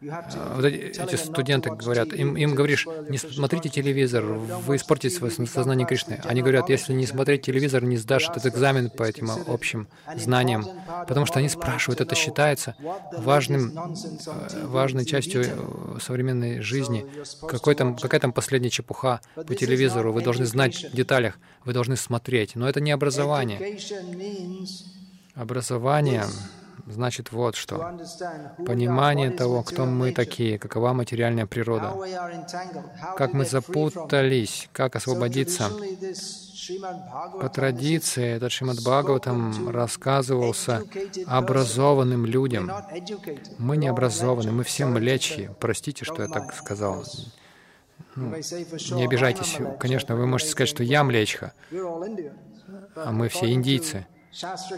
вот 0.00 0.64
эти, 0.64 1.00
эти 1.00 1.16
студенты 1.16 1.70
говорят, 1.70 2.12
им, 2.12 2.36
им 2.36 2.54
говоришь, 2.54 2.86
не 3.08 3.18
смотрите 3.18 3.68
телевизор, 3.68 4.24
вы 4.24 4.76
испортите 4.76 5.14
свое 5.14 5.32
сознание 5.32 5.86
Кришны. 5.86 6.20
Они 6.24 6.40
говорят, 6.40 6.68
если 6.68 6.92
не 6.92 7.06
смотреть 7.06 7.42
телевизор, 7.42 7.82
не 7.82 7.96
сдашь 7.96 8.28
этот 8.28 8.46
экзамен 8.46 8.90
по 8.90 9.02
этим 9.02 9.30
общим 9.48 9.88
знаниям, 10.16 10.64
потому 11.08 11.26
что 11.26 11.40
они 11.40 11.48
спрашивают, 11.48 12.00
это 12.00 12.14
считается 12.14 12.76
важным, 13.12 13.72
э, 13.76 14.66
важной 14.66 15.04
частью 15.04 15.44
э, 15.44 15.98
современной 16.00 16.60
жизни. 16.60 17.04
Какой 17.48 17.74
там, 17.74 17.96
какая 17.96 18.20
там 18.20 18.32
последняя 18.32 18.70
чепуха 18.70 19.20
по 19.34 19.54
телевизору, 19.54 20.12
вы 20.12 20.22
должны 20.22 20.44
знать 20.44 20.90
в 20.92 20.94
деталях, 20.94 21.38
вы 21.64 21.72
должны 21.72 21.96
смотреть. 21.96 22.54
Но 22.54 22.68
это 22.68 22.80
не 22.80 22.92
образование. 22.92 23.78
Образование 25.34 26.24
значит 26.90 27.32
вот 27.32 27.54
что. 27.56 27.98
Понимание 28.66 29.30
того, 29.30 29.62
кто 29.62 29.84
мы 29.84 30.12
такие, 30.12 30.58
какова 30.58 30.92
материальная 30.92 31.46
природа, 31.46 31.94
как 33.16 33.32
мы 33.32 33.44
запутались, 33.44 34.68
как 34.72 34.96
освободиться. 34.96 35.70
По 37.40 37.48
традиции 37.48 38.36
этот 38.36 38.52
Шримад 38.52 38.76
Бхагаватам 38.82 39.70
рассказывался 39.70 40.82
образованным 41.26 42.26
людям. 42.26 42.70
Мы 43.58 43.76
не 43.76 43.88
образованы, 43.88 44.52
мы 44.52 44.64
все 44.64 44.84
млечьи. 44.86 45.50
Простите, 45.60 46.04
что 46.04 46.22
я 46.22 46.28
так 46.28 46.54
сказал. 46.54 47.04
Ну, 48.16 48.34
не 48.96 49.04
обижайтесь. 49.04 49.58
Конечно, 49.78 50.16
вы 50.16 50.26
можете 50.26 50.50
сказать, 50.50 50.68
что 50.68 50.82
я 50.82 51.04
млечха, 51.04 51.52
а 52.96 53.12
мы 53.12 53.28
все 53.28 53.52
индийцы. 53.52 54.06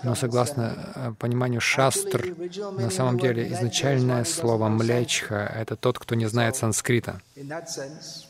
Но 0.04 0.14
согласно 0.14 0.92
э, 0.94 1.12
пониманию 1.18 1.60
шастр, 1.60 2.34
на 2.78 2.90
самом 2.90 3.18
деле 3.18 3.52
изначальное 3.52 4.24
слово 4.24 4.68
«млечха»— 4.68 5.52
это 5.56 5.76
тот, 5.76 5.98
кто 5.98 6.14
не 6.14 6.26
знает 6.26 6.56
санскрита. 6.56 7.20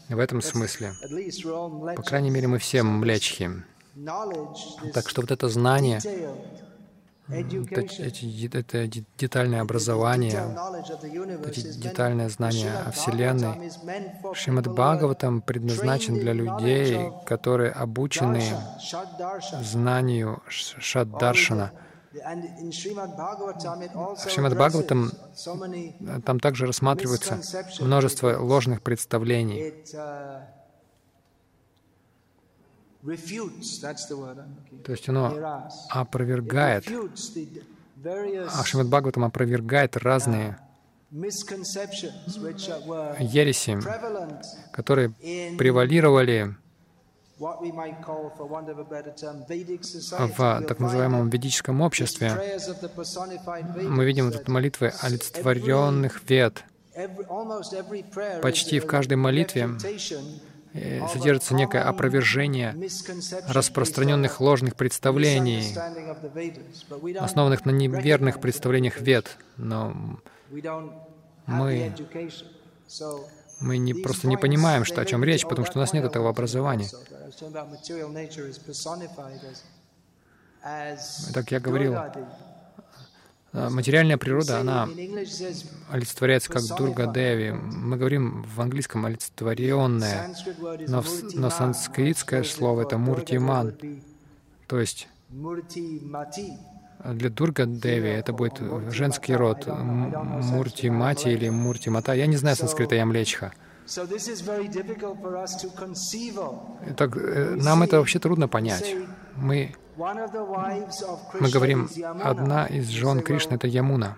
В 0.09 0.18
этом 0.18 0.40
смысле, 0.42 0.94
по 1.96 2.02
крайней 2.02 2.30
мере, 2.30 2.48
мы 2.48 2.59
все 2.59 2.83
млечхи. 2.83 3.50
Так 4.94 5.09
что 5.09 5.20
вот 5.20 5.30
это 5.30 5.48
знание, 5.48 6.00
это, 7.30 8.78
это 8.78 9.02
детальное 9.18 9.60
образование, 9.60 10.56
эти 11.46 11.72
детальное 11.78 12.28
знание 12.28 12.72
о 12.86 12.90
Вселенной. 12.90 13.70
Шримад 14.34 14.66
Бхагаватам 14.66 15.40
предназначен 15.42 16.14
для 16.14 16.32
людей, 16.32 17.10
которые 17.26 17.72
обучены 17.72 18.42
знанию 19.62 20.42
Шаддаршана. 20.48 21.72
В 22.12 22.72
Шримад 24.28 24.54
Бхагаватам 24.54 25.12
там 26.24 26.40
также 26.40 26.66
рассматривается 26.66 27.38
множество 27.80 28.36
ложных 28.38 28.82
представлений. 28.82 29.72
То 33.02 34.92
есть 34.92 35.08
оно 35.08 35.68
опровергает, 35.88 36.86
а 36.88 38.64
Шримад 38.64 38.88
Бхагаватам 38.88 39.24
опровергает 39.24 39.96
разные 39.96 40.58
ереси, 43.18 43.78
которые 44.72 45.10
превалировали 45.58 46.54
в 47.38 47.42
так 50.68 50.78
называемом 50.78 51.30
ведическом 51.30 51.80
обществе. 51.80 52.60
Мы 53.82 54.04
видим 54.04 54.30
тут 54.30 54.46
молитвы 54.48 54.92
олицетворенных 55.00 56.20
вед. 56.28 56.64
Почти 58.42 58.80
в 58.80 58.86
каждой 58.86 59.16
молитве 59.16 59.70
содержится 61.12 61.54
некое 61.54 61.83
опровержение 61.83 62.76
распространенных 63.48 64.40
ложных 64.40 64.76
представлений, 64.76 65.76
основанных 67.18 67.64
на 67.64 67.70
неверных 67.70 68.40
представлениях 68.40 69.00
вед. 69.00 69.37
Но 69.56 70.20
мы, 71.46 71.92
мы 73.61 73.78
не, 73.78 73.94
просто 73.94 74.28
не 74.28 74.37
понимаем, 74.37 74.85
что, 74.85 75.00
о 75.00 75.04
чем 75.04 75.24
речь, 75.24 75.46
потому 75.46 75.66
что 75.66 75.78
у 75.78 75.80
нас 75.80 75.92
нет 75.92 76.04
этого 76.04 76.28
образования. 76.28 76.88
Так 81.35 81.50
я 81.50 81.61
говорил, 81.61 81.96
материальная 83.52 84.16
природа, 84.16 84.60
она 84.60 84.88
олицетворяется 85.90 86.50
как 86.50 86.62
Дурга 86.76 87.06
Деви. 87.06 87.50
Мы 87.52 87.96
говорим 87.96 88.42
в 88.42 88.60
английском 88.60 89.06
олицетворенная, 89.06 90.34
но, 90.88 91.02
в, 91.02 91.34
но 91.34 91.50
санскритское 91.50 92.44
слово— 92.44 92.82
это 92.82 92.98
муртиман. 92.98 93.74
То 94.66 94.80
есть 94.80 95.08
для 97.04 97.30
Дурга 97.30 97.66
Деви 97.66 98.08
это 98.08 98.32
будет 98.32 98.60
женский 98.92 99.34
род, 99.34 99.66
муртимати 99.66 101.28
или 101.28 101.48
муртимата. 101.48 102.12
Я 102.12 102.26
не 102.26 102.36
знаю 102.36 102.56
санскрита, 102.56 102.94
я 102.94 103.06
млечха. 103.06 103.52
Так, 106.96 107.16
э, 107.16 107.57
нам 107.57 107.83
это 107.83 107.98
вообще 107.98 108.18
трудно 108.20 108.46
понять. 108.46 108.94
Мы, 109.37 109.74
мы 109.96 111.50
говорим, 111.50 111.88
одна 112.22 112.66
из 112.66 112.88
жен 112.88 113.20
Кришны— 113.20 113.55
это 113.57 113.66
Ямуна. 113.66 114.16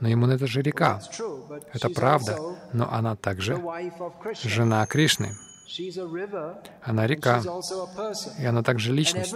Но 0.00 0.08
Ямуна— 0.08 0.32
это 0.34 0.46
же 0.46 0.62
река. 0.62 1.00
Это 1.72 1.88
правда, 1.90 2.38
но 2.72 2.92
она 2.92 3.14
также 3.14 3.56
жена 4.42 4.84
Кришны. 4.86 5.30
Она 6.82 7.06
река, 7.06 7.40
и 8.40 8.44
она 8.44 8.62
также 8.64 8.92
личность. 8.92 9.32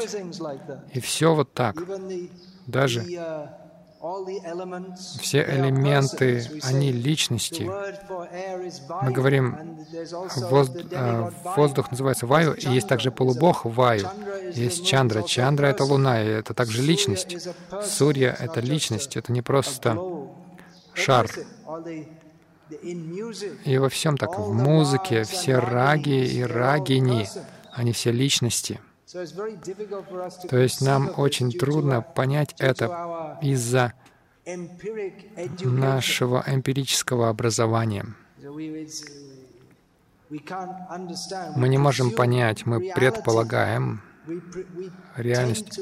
И 0.93 1.01
все 1.01 1.35
вот 1.35 1.53
так. 1.53 1.77
Даже 2.67 3.05
все 5.19 5.43
элементы, 5.43 6.61
они 6.63 6.93
личности. 6.93 7.63
Мы 9.03 9.13
говорим, 9.13 9.79
воздух, 10.37 10.83
э, 10.91 11.31
воздух 11.57 11.91
называется 11.91 12.27
Ваю, 12.27 12.53
и 12.55 12.69
есть 12.69 12.87
также 12.87 13.11
полубог 13.11 13.65
Ваю. 13.65 14.09
Есть 14.53 14.87
Чандра. 14.87 15.23
Чандра— 15.23 15.67
это 15.69 15.85
Луна, 15.85 16.23
и 16.23 16.27
это 16.27 16.53
также 16.53 16.83
личность. 16.83 17.37
Сурья— 17.83 18.37
это 18.39 18.61
личность, 18.61 19.17
это 19.17 19.33
не 19.33 19.43
просто 19.43 19.99
шар. 20.93 21.31
И 23.65 23.79
во 23.79 23.89
всем 23.89 24.17
так, 24.19 24.39
в 24.39 24.53
музыке, 24.53 25.25
все 25.25 25.59
раги 25.59 26.27
и 26.27 26.43
рагини, 26.43 27.27
они 27.73 27.93
все 27.93 28.13
личности. 28.13 28.81
То 30.49 30.59
есть 30.59 30.81
нам 30.81 31.11
очень 31.17 31.53
трудно 31.53 32.03
понять 32.03 32.55
это 32.59 33.39
из-за 33.43 33.93
нашего 35.63 36.43
эмпирического 36.47 37.29
образования. 37.29 38.07
Мы 41.57 41.69
не 41.69 41.79
можем 41.79 42.11
понять, 42.11 42.67
мы 42.67 42.81
предполагаем 42.93 44.03
реальность. 45.17 45.79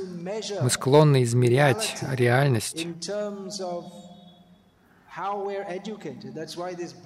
Мы 0.60 0.68
склонны 0.70 1.22
измерять 1.22 1.96
реальность 2.10 2.86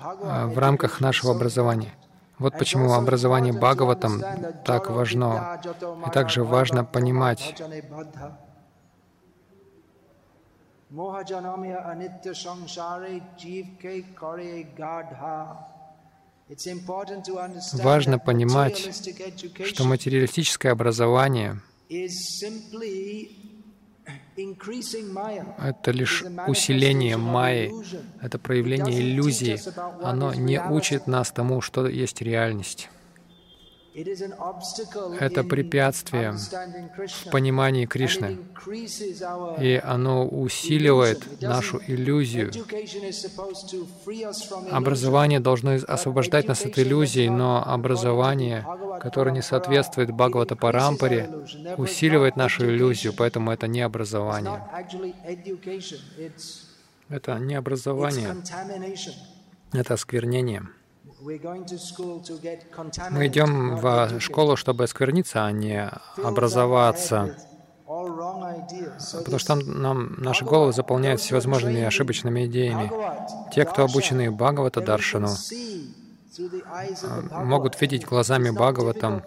а, 0.00 0.46
в 0.46 0.58
рамках 0.58 1.00
нашего 1.00 1.32
образования. 1.34 1.94
Вот 2.38 2.58
почему 2.58 2.92
образование 2.92 3.52
Бхагаватам 3.52 4.22
так 4.64 4.90
важно. 4.90 5.60
И 6.06 6.10
также 6.10 6.44
важно 6.44 6.84
понимать 6.84 7.54
Важно 17.72 18.18
понимать, 18.18 19.06
что 19.64 19.84
материалистическое 19.84 20.72
образование 20.72 21.60
это 25.58 25.90
лишь 25.90 26.24
усиление 26.46 27.16
майи, 27.16 27.72
это 28.20 28.38
проявление 28.38 29.00
иллюзии. 29.00 29.58
Оно 30.02 30.34
не 30.34 30.60
учит 30.60 31.06
нас 31.06 31.32
тому, 31.32 31.60
что 31.60 31.86
есть 31.86 32.22
реальность. 32.22 32.88
Это 35.20 35.42
препятствие 35.42 36.32
в 36.32 37.30
понимании 37.30 37.86
Кришны, 37.86 38.38
и 39.58 39.80
оно 39.82 40.28
усиливает 40.28 41.40
нашу 41.40 41.80
иллюзию. 41.86 42.52
Образование 44.70 45.40
должно 45.40 45.78
освобождать 45.88 46.46
нас 46.46 46.66
от 46.66 46.78
иллюзий, 46.78 47.30
но 47.30 47.64
образование, 47.66 48.66
которое 49.00 49.30
не 49.30 49.42
соответствует 49.42 50.10
Бхагавата 50.10 50.56
Парампаре, 50.56 51.30
усиливает 51.78 52.36
нашу 52.36 52.66
иллюзию, 52.66 53.14
поэтому 53.16 53.50
это 53.50 53.66
не 53.66 53.80
образование. 53.80 54.60
Это 57.08 57.38
не 57.38 57.54
образование, 57.54 58.36
это 59.72 59.94
осквернение. 59.94 60.68
Мы 61.20 61.36
идем 63.26 63.76
в 63.76 64.20
школу, 64.20 64.56
чтобы 64.56 64.84
оскверниться, 64.84 65.44
а 65.44 65.52
не 65.52 65.90
образоваться. 66.22 67.36
Потому 67.86 69.38
что 69.38 69.46
там 69.46 69.82
нам 69.82 70.14
наши 70.18 70.44
головы 70.44 70.72
заполняют 70.72 71.20
всевозможными 71.20 71.82
ошибочными 71.82 72.46
идеями. 72.46 72.90
Те, 73.52 73.64
кто 73.64 73.84
обучены 73.84 74.30
Бхагавата 74.30 74.80
Даршану, 74.80 75.28
а, 77.30 77.44
могут 77.44 77.80
видеть 77.80 78.04
глазами 78.04 78.50
Бхагаватам, 78.50 79.22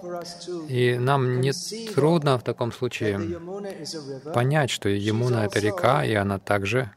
и 0.67 0.97
нам 0.99 1.41
не 1.41 1.53
трудно 1.95 2.37
в 2.37 2.43
таком 2.43 2.71
случае 2.71 3.19
понять, 4.33 4.69
что 4.69 4.89
Ямуна— 4.89 5.45
это 5.45 5.59
река, 5.59 6.05
и 6.05 6.13
она 6.13 6.37
также 6.37 6.91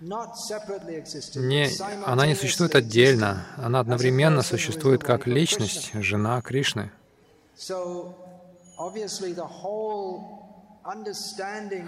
не, 0.00 1.68
она 2.06 2.26
не 2.26 2.34
существует 2.34 2.74
отдельно, 2.74 3.46
она 3.56 3.80
одновременно 3.80 4.42
существует 4.42 5.02
как 5.02 5.26
личность, 5.26 5.92
жена 5.94 6.40
Кришны. 6.40 6.90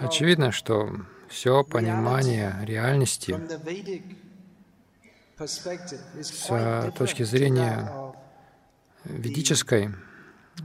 Очевидно, 0.01 0.51
что 0.51 0.91
все 1.27 1.63
понимание 1.63 2.55
реальности 2.61 3.39
с 6.21 6.91
точки 6.95 7.23
зрения 7.23 8.13
ведической 9.05 9.89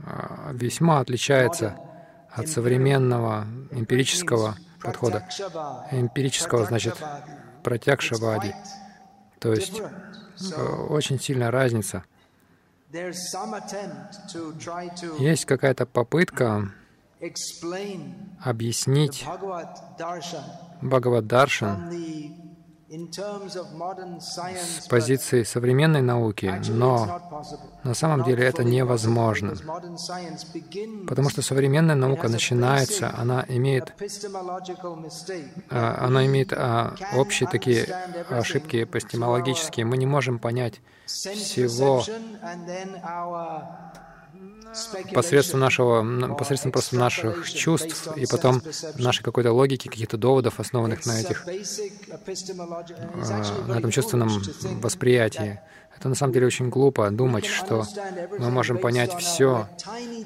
а, 0.04 0.50
весьма 0.52 1.00
отличается 1.00 1.76
от 2.30 2.48
современного 2.48 3.46
эмпирического 3.70 4.56
подхода. 4.80 5.28
Эмпирического 5.90 6.64
значит 6.66 6.96
протягшавади. 7.62 8.54
То 9.38 9.52
есть 9.52 9.80
э, 9.80 10.62
очень 10.88 11.20
сильная 11.20 11.50
разница. 11.50 12.04
Есть 15.18 15.44
какая-то 15.44 15.86
попытка 15.86 16.70
объяснить 18.40 19.24
Бхагавад 20.80 21.26
Даршан 21.26 21.90
с 22.90 24.88
позиции 24.88 25.42
современной 25.42 26.00
науки, 26.00 26.54
но 26.68 27.20
на 27.84 27.92
самом 27.92 28.24
деле 28.24 28.44
это 28.44 28.64
невозможно, 28.64 29.54
потому 31.06 31.28
что 31.28 31.42
современная 31.42 31.96
наука 31.96 32.28
начинается, 32.28 33.14
она 33.14 33.44
имеет, 33.48 33.92
а, 35.70 36.06
она 36.06 36.24
имеет 36.26 36.52
а, 36.54 36.94
общие 37.14 37.48
такие 37.48 37.84
ошибки 38.30 38.84
эпистемологические. 38.84 39.84
Мы 39.84 39.98
не 39.98 40.06
можем 40.06 40.38
понять 40.38 40.80
всего 41.06 42.02
посредством 45.14 45.60
нашего, 45.60 46.34
посредством 46.34 46.72
просто 46.72 46.96
наших 46.96 47.50
чувств 47.50 48.08
и 48.16 48.26
потом 48.26 48.62
нашей 48.98 49.22
какой-то 49.22 49.52
логики, 49.52 49.88
каких-то 49.88 50.16
доводов, 50.16 50.60
основанных 50.60 51.06
на 51.06 51.20
этих, 51.20 51.46
э, 51.46 51.62
на 53.66 53.78
этом 53.78 53.90
чувственном 53.90 54.42
восприятии. 54.80 55.60
Это 55.96 56.08
на 56.08 56.14
самом 56.14 56.32
деле 56.32 56.46
очень 56.46 56.68
глупо 56.68 57.10
думать, 57.10 57.46
что 57.46 57.84
мы 58.38 58.50
можем 58.50 58.78
понять 58.78 59.14
все, 59.18 59.68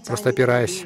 просто 0.07 0.31
опираясь 0.31 0.85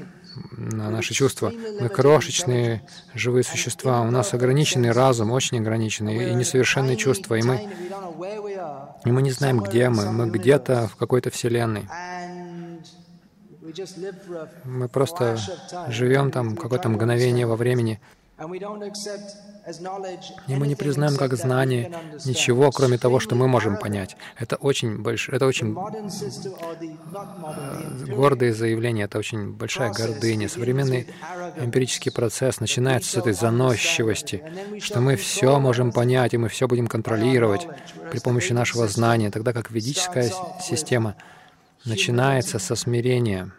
на 0.52 0.90
наши 0.90 1.14
чувства. 1.14 1.52
Мы 1.80 1.88
крошечные 1.88 2.82
живые 3.14 3.42
существа, 3.44 4.02
у 4.02 4.10
нас 4.10 4.34
ограниченный 4.34 4.92
разум, 4.92 5.32
очень 5.32 5.58
ограниченный, 5.58 6.30
и 6.30 6.34
несовершенные 6.34 6.96
чувства, 6.96 7.34
и 7.36 7.42
мы, 7.42 7.68
и 9.04 9.10
мы 9.10 9.22
не 9.22 9.32
знаем, 9.32 9.60
где 9.60 9.88
мы. 9.88 10.10
Мы 10.12 10.30
где-то 10.30 10.88
в 10.88 10.96
какой-то 10.96 11.30
вселенной. 11.30 11.88
Мы 14.64 14.88
просто 14.88 15.38
живем 15.88 16.30
там 16.30 16.56
какое-то 16.56 16.88
мгновение 16.88 17.46
во 17.46 17.56
времени, 17.56 18.00
и 20.46 20.54
мы 20.54 20.66
не 20.66 20.74
признаем 20.74 21.16
как 21.16 21.34
знание 21.36 21.90
ничего, 22.26 22.70
кроме 22.70 22.98
того, 22.98 23.18
что 23.18 23.34
мы 23.34 23.48
можем 23.48 23.78
понять. 23.78 24.16
Это 24.38 24.56
очень 24.56 24.98
большое, 24.98 25.36
это 25.36 25.46
очень 25.46 25.74
э, 27.64 28.14
гордое 28.14 28.52
заявление, 28.52 29.06
это 29.06 29.18
очень 29.18 29.52
большая 29.52 29.90
гордыня. 29.90 30.50
Современный 30.50 31.08
эмпирический 31.56 32.12
процесс 32.12 32.60
начинается 32.60 33.10
с 33.10 33.16
этой 33.16 33.32
заносчивости, 33.32 34.44
что 34.80 35.00
мы 35.00 35.16
все 35.16 35.58
можем 35.58 35.90
понять, 35.90 36.34
и 36.34 36.38
мы 36.38 36.50
все 36.50 36.68
будем 36.68 36.88
контролировать 36.88 37.66
при 38.10 38.18
помощи 38.20 38.52
нашего 38.52 38.86
знания, 38.86 39.30
тогда 39.30 39.54
как 39.54 39.70
ведическая 39.70 40.30
система— 40.60 41.16
начинается 41.86 42.58
со 42.58 42.74
смирения. 42.76 43.50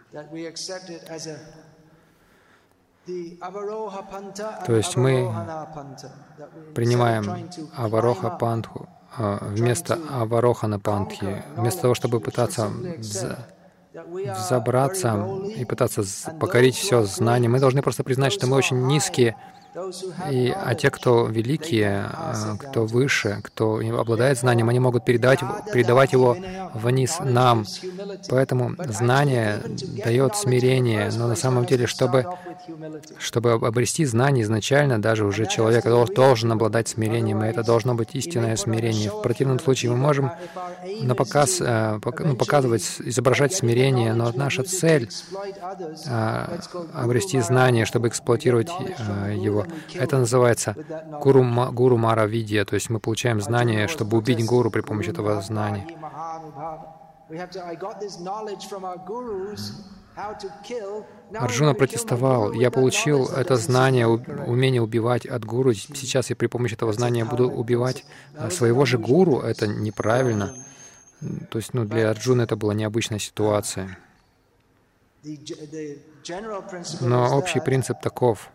То 4.66 4.76
есть 4.76 4.96
мы 4.96 5.32
принимаем 6.74 7.48
авароха 7.74 8.30
пантху 8.30 8.88
вместо 9.16 9.98
аварохана 10.10 10.78
пантхи, 10.78 11.42
вместо 11.56 11.82
того, 11.82 11.94
чтобы 11.94 12.20
пытаться 12.20 12.70
взобраться 13.94 15.24
и 15.56 15.64
пытаться 15.64 16.04
покорить 16.38 16.76
все 16.76 17.02
знание, 17.04 17.48
мы 17.48 17.58
должны 17.58 17.82
просто 17.82 18.04
признать, 18.04 18.32
что 18.32 18.46
мы 18.46 18.56
очень 18.56 18.86
низкие 18.86 19.36
И, 20.30 20.52
а 20.54 20.74
те, 20.74 20.90
кто 20.90 21.26
великие, 21.26 22.06
а, 22.12 22.56
кто 22.58 22.86
выше, 22.86 23.40
кто 23.42 23.80
обладает 23.98 24.38
знанием, 24.38 24.68
они 24.68 24.80
могут 24.80 25.04
передавать, 25.04 25.40
передавать 25.72 26.12
его 26.12 26.36
вниз 26.74 27.18
нам. 27.20 27.64
Поэтому 28.28 28.74
знание 28.78 29.60
дает 30.04 30.36
смирение, 30.36 31.10
но 31.16 31.28
на 31.28 31.36
самом 31.36 31.66
деле, 31.66 31.86
чтобы, 31.86 32.26
чтобы 33.18 33.52
обрести 33.52 34.04
знание 34.04 34.44
изначально, 34.44 35.00
даже 35.00 35.24
уже 35.24 35.46
человек 35.46 35.84
должен 36.14 36.50
обладать 36.50 36.88
смирением, 36.88 37.44
и 37.44 37.48
это 37.48 37.62
должно 37.62 37.94
быть 37.94 38.14
истинное 38.14 38.56
смирение. 38.56 39.10
В 39.10 39.22
противном 39.22 39.60
случае 39.60 39.92
мы 39.92 39.98
можем 39.98 40.32
на 41.02 41.14
показ, 41.14 41.60
ну, 41.60 42.36
показывать, 42.36 42.96
изображать 43.00 43.54
смирение, 43.54 44.14
но 44.14 44.32
наша 44.34 44.62
цель 44.62 45.08
а, 46.06 46.58
обрести 46.94 47.40
знание, 47.40 47.84
чтобы 47.84 48.08
эксплуатировать 48.08 48.68
э, 48.68 49.34
его. 49.60 49.66
Это 49.94 50.18
называется 50.18 50.76
гуру, 51.22 51.44
гуру 51.72 51.96
Маравидия, 51.96 52.64
то 52.64 52.74
есть 52.74 52.90
мы 52.90 53.00
получаем 53.00 53.40
знание, 53.40 53.88
чтобы 53.88 54.16
убить 54.16 54.44
гуру 54.44 54.70
при 54.70 54.80
помощи 54.80 55.10
этого 55.10 55.40
знания. 55.42 55.86
Арджуна 61.34 61.74
протестовал. 61.74 62.52
Я 62.52 62.70
получил 62.70 63.26
это 63.28 63.56
знание, 63.56 64.06
умение 64.06 64.82
убивать 64.82 65.26
от 65.26 65.44
гуру. 65.44 65.74
Сейчас 65.74 66.30
я 66.30 66.36
при 66.36 66.46
помощи 66.46 66.74
этого 66.74 66.92
знания 66.92 67.24
буду 67.24 67.48
убивать 67.50 68.04
а, 68.36 68.50
своего 68.50 68.84
же 68.84 68.98
гуру. 68.98 69.40
Это 69.40 69.66
неправильно. 69.68 70.54
То 71.50 71.58
есть 71.58 71.74
ну, 71.74 71.84
для 71.84 72.10
Арджуна 72.10 72.42
это 72.42 72.56
была 72.56 72.74
необычная 72.74 73.18
ситуация. 73.18 73.98
Но 77.00 77.36
общий 77.36 77.60
принцип 77.60 78.00
таков 78.00 78.50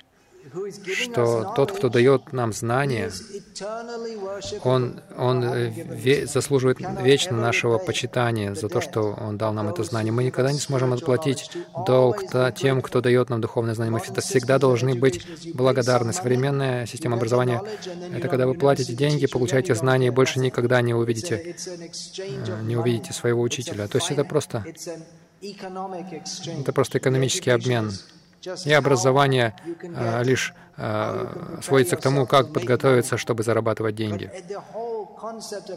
что 0.94 1.54
тот, 1.56 1.72
кто 1.72 1.90
дает 1.90 2.34
нам 2.34 2.54
знания, 2.54 3.12
он, 4.64 5.02
он 5.18 5.44
э, 5.44 5.70
ве, 5.70 6.28
заслуживает 6.28 6.80
вечно 7.02 7.38
нашего 7.38 7.78
почитания 7.78 8.54
за 8.54 8.70
то, 8.70 8.82
что 8.82 9.18
он 9.20 9.38
дал 9.38 9.54
нам 9.54 9.70
это 9.70 9.84
знание. 9.84 10.12
Мы 10.12 10.26
никогда 10.26 10.52
не 10.52 10.60
сможем 10.60 10.94
отплатить 10.94 11.50
долг 11.88 12.24
тем, 12.56 12.82
кто 12.82 13.02
дает 13.02 13.30
нам 13.30 13.42
духовное 13.42 13.74
знание. 13.74 13.92
Мы 13.92 14.00
всегда 14.00 14.60
должны 14.60 14.96
быть 14.96 15.26
благодарны. 15.54 16.14
Современная 16.14 16.86
система 16.86 17.18
образования— 17.18 17.62
это 18.14 18.28
когда 18.28 18.46
вы 18.46 18.54
платите 18.54 18.94
деньги, 18.94 19.26
получаете 19.28 19.76
знания 19.76 20.08
и 20.08 20.12
больше 20.12 20.40
никогда 20.40 20.82
не 20.82 20.94
увидите, 20.94 21.56
э, 22.18 22.62
не 22.64 22.76
увидите 22.76 23.14
своего 23.14 23.42
учителя. 23.42 23.88
То 23.88 23.98
есть 23.98 24.12
это 24.12 24.24
просто, 24.24 24.66
это 25.42 26.74
просто 26.74 26.98
экономический 26.98 27.52
обмен. 27.52 27.92
И 28.66 28.74
образование 28.74 29.56
а, 29.96 30.22
лишь 30.22 30.54
а, 30.76 31.60
сводится 31.62 31.96
к 31.96 32.02
тому, 32.02 32.26
как 32.26 32.52
подготовиться, 32.52 33.18
чтобы 33.18 33.44
зарабатывать 33.44 33.96
деньги. 33.96 34.32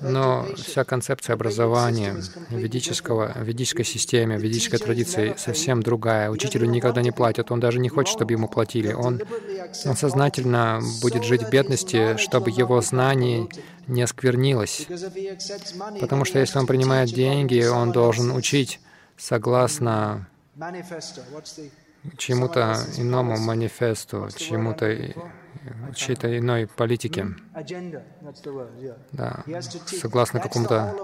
Но 0.02 0.46
вся 0.56 0.84
концепция 0.84 1.34
образования 1.34 2.16
ведического, 2.50 3.32
ведической 3.38 3.84
системе, 3.84 4.38
ведической 4.38 4.78
традиции 4.78 5.34
совсем 5.36 5.82
другая. 5.82 6.30
Учителю 6.30 6.66
никогда 6.66 7.02
не 7.02 7.12
платят, 7.12 7.52
он 7.52 7.60
даже 7.60 7.78
не 7.78 7.88
хочет, 7.88 8.12
чтобы 8.12 8.32
ему 8.32 8.48
платили. 8.48 8.92
Он, 8.92 9.20
он 9.84 9.96
сознательно 9.96 10.80
будет 11.00 11.24
жить 11.24 11.42
в 11.44 11.50
бедности, 11.50 12.16
чтобы 12.16 12.50
его 12.50 12.80
знание 12.80 13.48
не 13.86 14.02
осквернилось. 14.02 14.88
Потому 16.00 16.24
что 16.24 16.38
если 16.40 16.58
он 16.58 16.66
принимает 16.66 17.10
деньги, 17.10 17.64
он 17.64 17.92
должен 17.92 18.32
учить 18.32 18.80
согласно 19.16 20.26
чему-то 22.16 22.76
иному 22.96 23.38
манифесту, 23.38 24.28
чему-то 24.36 24.86
чьей-то 25.94 26.38
иной 26.38 26.66
политике. 26.66 27.28
Да, 29.12 29.44
согласно 29.86 30.40
какому-то 30.40 30.94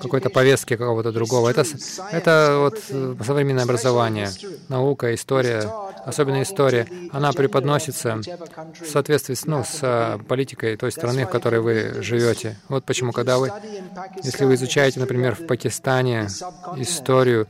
какой-то 0.00 0.30
повестке 0.30 0.76
какого-то 0.76 1.12
другого. 1.12 1.48
Это, 1.48 1.64
это 2.10 2.56
вот 2.58 2.82
э, 2.88 3.14
современное 3.24 3.64
образование, 3.64 4.28
наука, 4.68 5.14
история, 5.14 5.70
особенно 6.04 6.42
история, 6.42 6.86
она 7.12 7.32
преподносится 7.32 8.20
в 8.80 8.86
соответствии 8.86 9.34
с, 9.34 9.46
ну, 9.46 9.64
с 9.64 9.78
э, 9.82 10.18
политикой 10.26 10.76
той 10.76 10.92
страны, 10.92 11.26
в 11.26 11.30
которой 11.30 11.60
вы 11.60 12.02
живете. 12.02 12.58
Вот 12.68 12.84
почему, 12.84 13.12
когда 13.12 13.38
вы, 13.38 13.52
если 14.22 14.44
вы 14.44 14.54
изучаете, 14.54 15.00
например, 15.00 15.34
в 15.34 15.46
Пакистане 15.46 16.28
историю 16.76 17.46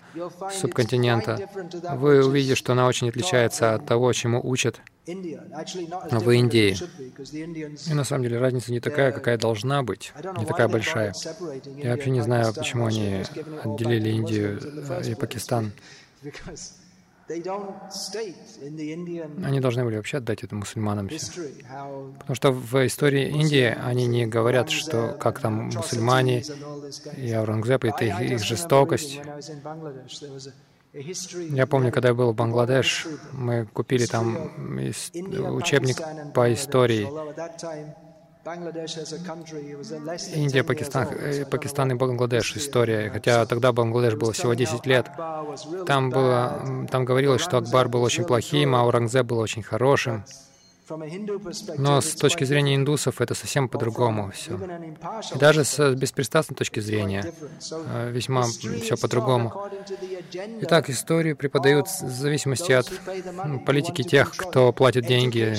субконтинента, 0.61 1.49
вы 1.95 2.25
увидите, 2.25 2.55
что 2.55 2.73
она 2.73 2.87
очень 2.87 3.09
отличается 3.09 3.75
от 3.75 3.87
того, 3.87 4.13
чему 4.13 4.41
учат 4.43 4.81
в 5.07 6.31
Индии. 6.31 6.77
И 7.91 7.95
на 7.95 8.05
самом 8.05 8.23
деле 8.23 8.39
разница 8.39 8.71
не 8.73 8.81
такая, 8.81 9.13
какая 9.13 9.37
должна 9.37 9.83
быть, 9.83 10.13
не 10.39 10.47
такая 10.47 10.69
большая. 10.69 11.15
Я 11.77 11.93
вообще 11.93 12.11
не 12.11 12.21
знаю, 12.21 12.55
почему 12.55 12.87
они 12.87 13.23
отделили 13.65 14.11
Индию 14.11 14.61
и 15.05 15.15
Пакистан. 15.15 15.73
Они 19.45 19.61
должны 19.61 19.85
были 19.85 19.97
вообще 19.97 20.19
отдать 20.19 20.43
это 20.43 20.55
мусульманам 20.55 21.09
все. 21.09 21.43
Потому 22.19 22.35
что 22.35 22.53
в 22.53 22.87
истории 22.87 23.29
Индии 23.29 23.75
они 23.83 24.07
не 24.07 24.27
говорят, 24.27 24.71
что 24.71 25.17
как 25.19 25.41
там 25.41 25.71
мусульмане 25.75 26.43
и 27.17 27.33
Аурангзеб, 27.33 27.85
это 27.85 28.05
их, 28.05 28.21
их 28.21 28.45
жестокость. 28.45 29.21
Я 30.93 31.67
помню, 31.67 31.91
когда 31.91 32.09
я 32.09 32.15
был 32.15 32.33
в 32.33 32.35
Бангладеш, 32.35 33.07
мы 33.33 33.65
купили 33.65 34.05
там 34.05 34.37
учебник 35.57 35.97
по 36.35 36.53
истории. 36.53 37.09
Индия, 40.35 40.65
Пакистан, 40.65 41.09
э, 41.11 41.45
Пакистан 41.47 41.93
и 41.93 41.95
Бангладеш 41.95 42.57
история. 42.57 43.09
Хотя 43.09 43.47
тогда 43.47 43.73
Бангладеш 43.73 44.17
было 44.17 44.33
всего 44.33 44.55
10 44.55 44.85
лет. 44.85 45.09
Там, 45.87 46.11
было, 46.11 46.87
там 46.91 47.05
говорилось, 47.05 47.41
что 47.41 47.59
Акбар 47.59 47.89
был 47.89 48.03
очень 48.03 48.25
плохим, 48.25 48.75
а 48.75 48.81
Аурангзеб 48.81 49.25
был 49.27 49.39
очень 49.39 49.63
хорошим. 49.63 50.25
Но 51.79 52.01
с 52.01 52.15
точки 52.15 52.45
зрения 52.45 52.75
индусов 52.75 53.21
это 53.21 53.35
совсем 53.35 53.69
по-другому 53.69 54.31
все. 54.33 54.59
И 55.35 55.39
даже 55.39 55.65
с 55.65 55.95
беспристрастной 55.95 56.57
точки 56.57 56.81
зрения 56.81 57.33
э, 57.71 58.11
весьма 58.11 58.43
все 58.43 58.97
по-другому. 58.97 59.53
Итак, 60.63 60.91
историю 60.91 61.37
преподают 61.37 61.87
в 61.89 62.09
зависимости 62.09 62.73
от 62.73 62.91
политики 63.65 64.03
тех, 64.03 64.35
кто 64.35 64.73
платит 64.73 65.07
деньги. 65.07 65.55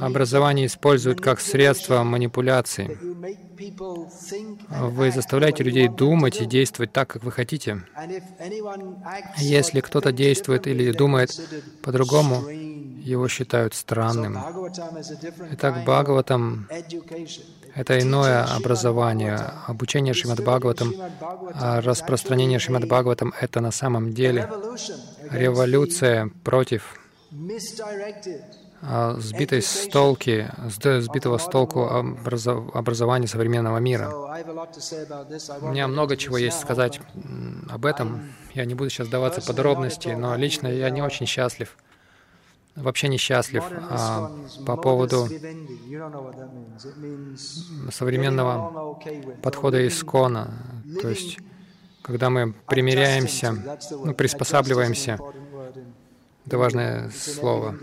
Образование 0.00 0.66
используют 0.66 1.20
как 1.20 1.40
средство 1.40 2.02
манипуляции. 2.02 2.98
Вы 4.68 5.12
заставляете 5.12 5.62
людей 5.62 5.88
думать 5.88 6.40
и 6.40 6.46
действовать 6.46 6.92
так, 6.92 7.08
как 7.08 7.22
вы 7.22 7.30
хотите. 7.30 7.82
Если 9.38 9.80
кто-то 9.80 10.10
действует 10.12 10.66
или 10.66 10.90
думает 10.90 11.30
по-другому, 11.82 12.42
его 13.04 13.28
считают 13.28 13.74
странным. 13.74 14.38
Итак, 15.52 15.82
Бхагаватам— 15.84 16.68
это 17.74 18.00
иное 18.00 18.44
образование. 18.44 19.38
Обучение 19.66 20.14
Шримад 20.14 20.40
Бхагаватам, 20.40 20.94
а 21.54 21.80
распространение 21.80 22.58
Шримад 22.58 22.84
Бхагаватам— 22.86 23.34
это 23.40 23.60
на 23.60 23.70
самом 23.70 24.12
деле 24.12 24.48
революция 25.30 26.30
против 26.44 26.96
а, 28.82 29.14
сбитой 29.18 29.62
с 29.62 29.88
толки, 29.88 30.50
сбитого 30.68 31.38
с 31.38 31.46
толку 31.46 31.84
образования 31.84 33.28
современного 33.28 33.78
мира. 33.78 34.10
У 35.60 35.68
меня 35.68 35.88
много 35.88 36.16
чего 36.16 36.36
есть 36.36 36.60
сказать 36.60 37.00
об 37.68 37.86
этом. 37.86 38.32
Я 38.54 38.64
не 38.64 38.74
буду 38.74 38.90
сейчас 38.90 39.08
даваться 39.08 39.40
подробности, 39.40 40.08
но 40.08 40.36
лично 40.36 40.66
я 40.68 40.90
не 40.90 41.02
очень 41.02 41.26
счастлив 41.26 41.76
вообще 42.76 43.08
несчастлив 43.08 43.62
а, 43.90 44.30
по 44.66 44.76
поводу 44.76 45.28
современного 47.90 48.98
подхода 49.42 49.86
Искона. 49.86 50.50
То 51.00 51.08
есть, 51.08 51.38
когда 52.02 52.30
мы 52.30 52.52
примиряемся, 52.66 53.78
ну, 53.90 54.14
приспосабливаемся, 54.14 55.18
это 56.46 56.58
важное 56.58 57.10
слово. 57.10 57.76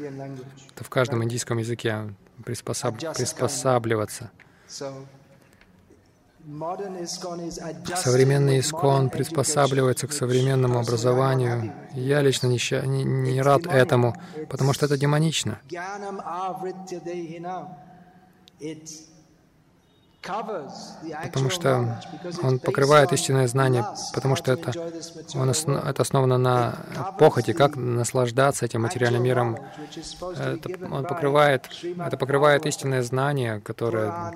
Это 0.76 0.84
в 0.84 0.90
каждом 0.90 1.24
индийском 1.24 1.58
языке 1.60 2.14
приспосаб... 2.44 2.98
приспосабливаться. 3.16 4.32
Современный 7.96 8.60
искон 8.60 9.10
приспосабливается 9.10 10.08
к 10.08 10.14
современному 10.14 10.80
образованию. 10.80 11.74
Я 11.94 12.22
лично 12.22 12.48
не, 12.48 12.60
не, 12.88 13.04
не 13.04 13.42
рад 13.42 13.66
этому, 13.68 14.16
потому 14.50 14.74
что 14.74 14.86
это 14.86 14.98
демонично. 14.98 15.60
Потому 20.22 21.50
что 21.50 22.02
он 22.44 22.60
покрывает 22.60 23.14
истинное 23.14 23.48
знание, 23.48 23.86
потому 24.14 24.36
что 24.36 24.52
это, 24.52 24.72
он 25.36 25.50
основ, 25.50 25.86
это 25.86 26.02
основано 26.02 26.38
на 26.38 27.14
похоти, 27.18 27.54
как 27.54 27.76
наслаждаться 27.76 28.66
этим 28.66 28.82
материальным 28.82 29.24
миром. 29.24 29.58
Это, 30.38 30.70
он 30.92 31.06
покрывает, 31.06 31.70
это 31.84 32.18
покрывает 32.18 32.66
истинное 32.66 33.02
знание, 33.02 33.62
которое 33.62 34.34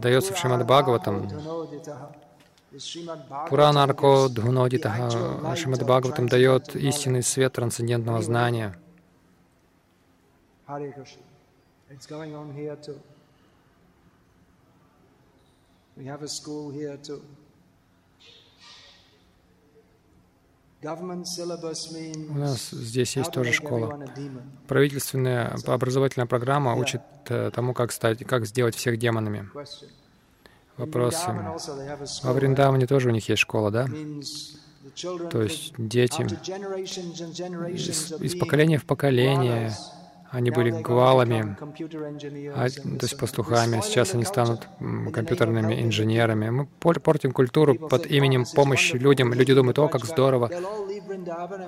дается 0.00 0.34
в 0.34 0.38
Шримад 0.38 0.66
Бхагаватам. 0.66 1.28
Пуранарко 3.48 4.28
Дхунодитаха 4.28 5.56
Шримад 5.56 5.82
Бхагаватам 5.82 6.28
дает 6.28 6.76
истинный 6.76 7.22
свет 7.22 7.54
трансцендентного 7.54 8.20
знания. 8.22 8.76
We 15.96 16.04
have 16.04 16.22
a 16.22 16.28
school 16.28 16.70
here 16.70 16.98
too. 16.98 17.22
У 20.84 22.38
нас 22.38 22.70
здесь 22.70 23.16
есть 23.16 23.32
тоже 23.32 23.52
школа. 23.52 24.06
Правительственная 24.68 25.56
образовательная 25.66 26.26
программа 26.26 26.76
учит 26.76 27.00
э, 27.28 27.50
тому, 27.52 27.72
как, 27.72 27.90
стать, 27.92 28.24
как 28.24 28.46
сделать 28.46 28.76
всех 28.76 28.98
демонами. 28.98 29.48
Вопросы. 30.76 31.34
Во 32.22 32.32
Вриндаване 32.32 32.86
тоже 32.86 33.08
у 33.08 33.12
них 33.12 33.28
есть 33.28 33.40
школа, 33.40 33.70
да? 33.70 33.86
То 35.30 35.42
есть 35.42 35.74
дети 35.78 36.22
из, 37.72 38.12
из 38.20 38.38
поколения 38.38 38.78
в 38.78 38.84
поколение 38.84 39.72
они 40.30 40.50
были 40.50 40.70
гвалами, 40.70 41.56
а, 42.54 42.68
то 42.68 43.04
есть 43.04 43.18
пастухами. 43.18 43.80
Сейчас 43.82 44.14
они 44.14 44.24
станут 44.24 44.68
компьютерными 45.12 45.82
инженерами. 45.82 46.50
Мы 46.50 46.66
портим 46.66 47.32
культуру 47.32 47.74
под 47.74 48.06
именем 48.06 48.44
помощи 48.54 48.96
людям. 48.96 49.32
Люди 49.32 49.54
думают, 49.54 49.78
о, 49.78 49.88
как 49.88 50.04
здорово. 50.04 50.50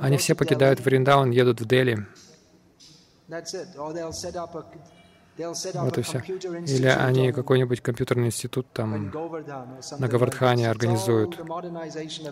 Они 0.00 0.16
все 0.16 0.34
покидают 0.34 0.80
Вриндаун, 0.80 1.30
едут 1.30 1.60
в 1.60 1.66
Дели. 1.66 2.06
Вот 5.74 5.98
и 5.98 6.02
все. 6.02 6.18
Или 6.18 6.88
они 6.88 7.32
какой-нибудь 7.32 7.80
компьютерный 7.80 8.26
институт 8.26 8.66
там 8.72 9.12
на 9.98 10.08
Гавардхане 10.08 10.68
организуют. 10.68 11.38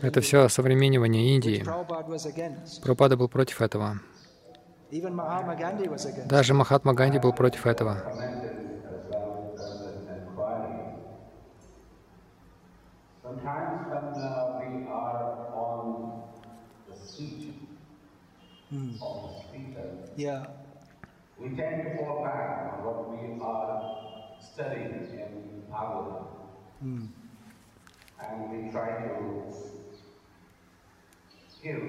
Это 0.02 0.20
все 0.20 0.48
современнивание 0.48 1.36
Индии. 1.36 1.64
Прабхупада 2.82 3.16
был 3.16 3.28
против 3.28 3.62
этого. 3.62 4.00
Даже 4.90 6.54
Махатма 6.54 6.94
Ганди 6.94 7.18
был 7.18 7.32
против 7.32 7.66
этого. 7.66 7.98
Mm. 18.72 18.98
Yeah. 20.16 20.44
We 21.38 21.50
tend 21.50 21.84
to 21.84 21.96
fall 21.96 22.24
back 22.24 22.72
on 22.72 22.84
what 22.84 23.10
we 23.10 23.40
are 23.40 23.80
studying 24.40 25.06
in 25.12 25.62
Bhagavatam. 25.70 26.26
Mm. 26.84 27.08
And 28.20 28.50
we 28.50 28.70
try 28.72 28.88
to 29.06 29.52
give 31.62 31.80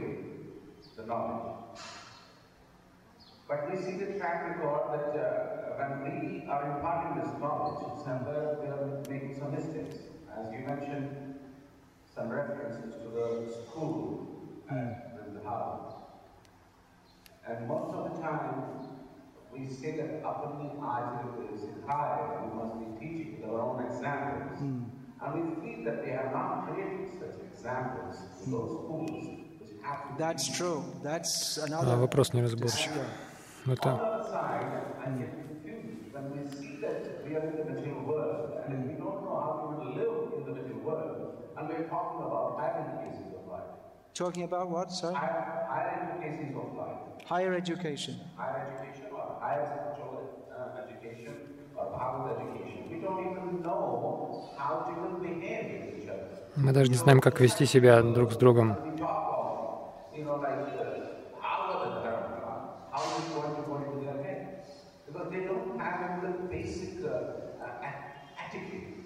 the 0.96 1.06
knowledge. 1.06 1.87
But 3.49 3.71
we 3.71 3.77
see 3.77 3.93
the 3.93 4.19
track 4.19 4.49
record 4.49 4.83
that 4.93 5.21
uh, 5.21 5.77
when 5.77 5.93
we 6.05 6.49
are 6.49 6.77
imparting 6.77 7.23
this 7.23 7.31
knowledge, 7.41 8.03
somewhere 8.05 8.57
we 8.63 8.69
are 8.69 9.03
making 9.11 9.39
some 9.39 9.53
mistakes. 9.53 9.97
As 10.33 10.53
you 10.53 10.61
mentioned, 10.67 11.39
some 12.15 12.29
references 12.31 12.95
to 13.03 13.09
the 13.11 13.53
school 13.53 14.43
and 14.71 14.97
the 15.37 15.45
house. 15.45 15.93
And 17.47 17.69
most 17.69 17.95
of 17.95 18.15
the 18.15 18.23
time, 18.23 18.89
we 19.53 19.69
say 19.69 19.97
that 19.97 20.23
Apani 20.23 20.79
Ajit 20.81 21.55
is 21.55 21.61
high, 21.87 22.41
we 22.43 22.57
must 22.57 22.79
be 22.79 23.07
teaching 23.07 23.41
with 23.41 23.51
our 23.51 23.61
own 23.61 23.85
examples. 23.85 24.61
Mm. 24.63 24.85
And 25.21 25.35
we 25.35 25.61
feel 25.61 25.85
that 25.85 26.05
they 26.05 26.13
have 26.13 26.33
not 26.33 26.67
created 26.73 27.11
such 27.21 27.37
examples 27.53 28.17
in 28.45 28.51
those 28.53 28.71
schools. 28.71 29.39
That's 30.17 30.47
true. 30.57 30.85
That's 31.03 31.59
another. 31.59 31.97
Вопрос 31.97 32.31
Это... 33.70 34.00
Talking 44.14 44.44
about 44.46 44.70
what, 44.72 44.92
sir? 44.92 45.14
Higher, 45.14 45.68
higher 45.70 46.10
education 46.10 46.56
of 46.58 46.76
life. 46.76 46.98
Higher 47.28 47.54
education. 47.54 48.16
Higher 48.36 48.74
education 48.74 49.06
or 49.14 49.38
higher 49.40 49.64
spiritual 49.64 50.48
uh, 50.50 50.82
education 50.82 51.36
or 51.76 51.86
Bhagavad 51.92 52.42
education. 52.42 52.90
We 52.90 53.00
don't 53.00 53.20
even 53.30 53.62
know 53.62 54.50
how 54.58 54.82
to 54.86 54.92
even 54.98 55.22
behave 55.22 55.86
with 55.86 56.04
each 56.04 56.10
other. 56.10 56.26
Мы 56.56 56.74
даже 56.74 56.90
не 56.90 56.98
знаем, 56.98 57.20
как 57.20 57.40
вести 57.40 57.66
себя 57.66 58.02
друг 58.02 58.32
с 58.32 58.38
другом. 58.38 58.76
You 60.16 60.26
know, 60.26 60.38
like, 60.42 60.66
uh, 60.66 61.40
how 61.40 61.70
are 61.70 61.86
the 61.86 62.08
how 62.92 63.04
is 63.06 63.24
it 63.24 63.36
going 63.36 63.56
to 63.56 63.62
go 63.62 63.76
into 63.78 64.04
their 64.04 64.24
head? 64.24 64.66
Because 65.06 65.30
they 65.30 65.42
don't 65.46 65.80
have 65.80 66.24
the 66.24 66.30
basic 66.50 67.06
uh, 67.06 67.62
uh, 67.62 67.86
etiquette. 68.44 68.98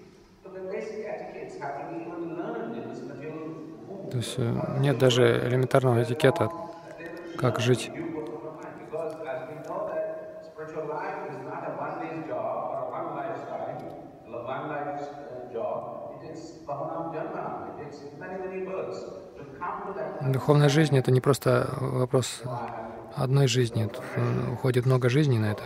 So 0.41 0.51
the 0.51 0.71
basic 0.71 1.05
etiquettes 1.05 1.59
have 1.59 1.75
to 1.81 1.83
be 1.91 2.05
even 2.05 2.37
learned 2.37 2.77
in 2.77 2.87
this 2.87 3.01
material 3.01 3.71
То 4.11 4.17
есть 4.17 4.37
нет 4.79 4.97
даже 4.97 5.47
элементарного 5.47 6.03
этикета, 6.03 6.49
как 7.37 7.59
жить. 7.59 7.89
Духовная 20.21 20.69
жизнь— 20.69 20.97
это 20.97 21.11
не 21.11 21.21
просто 21.21 21.69
вопрос 21.79 22.43
одной 23.15 23.47
жизни. 23.47 23.85
Тут 23.85 24.03
уходит 24.53 24.85
много 24.85 25.09
жизней 25.09 25.39
на 25.39 25.51
это. 25.51 25.63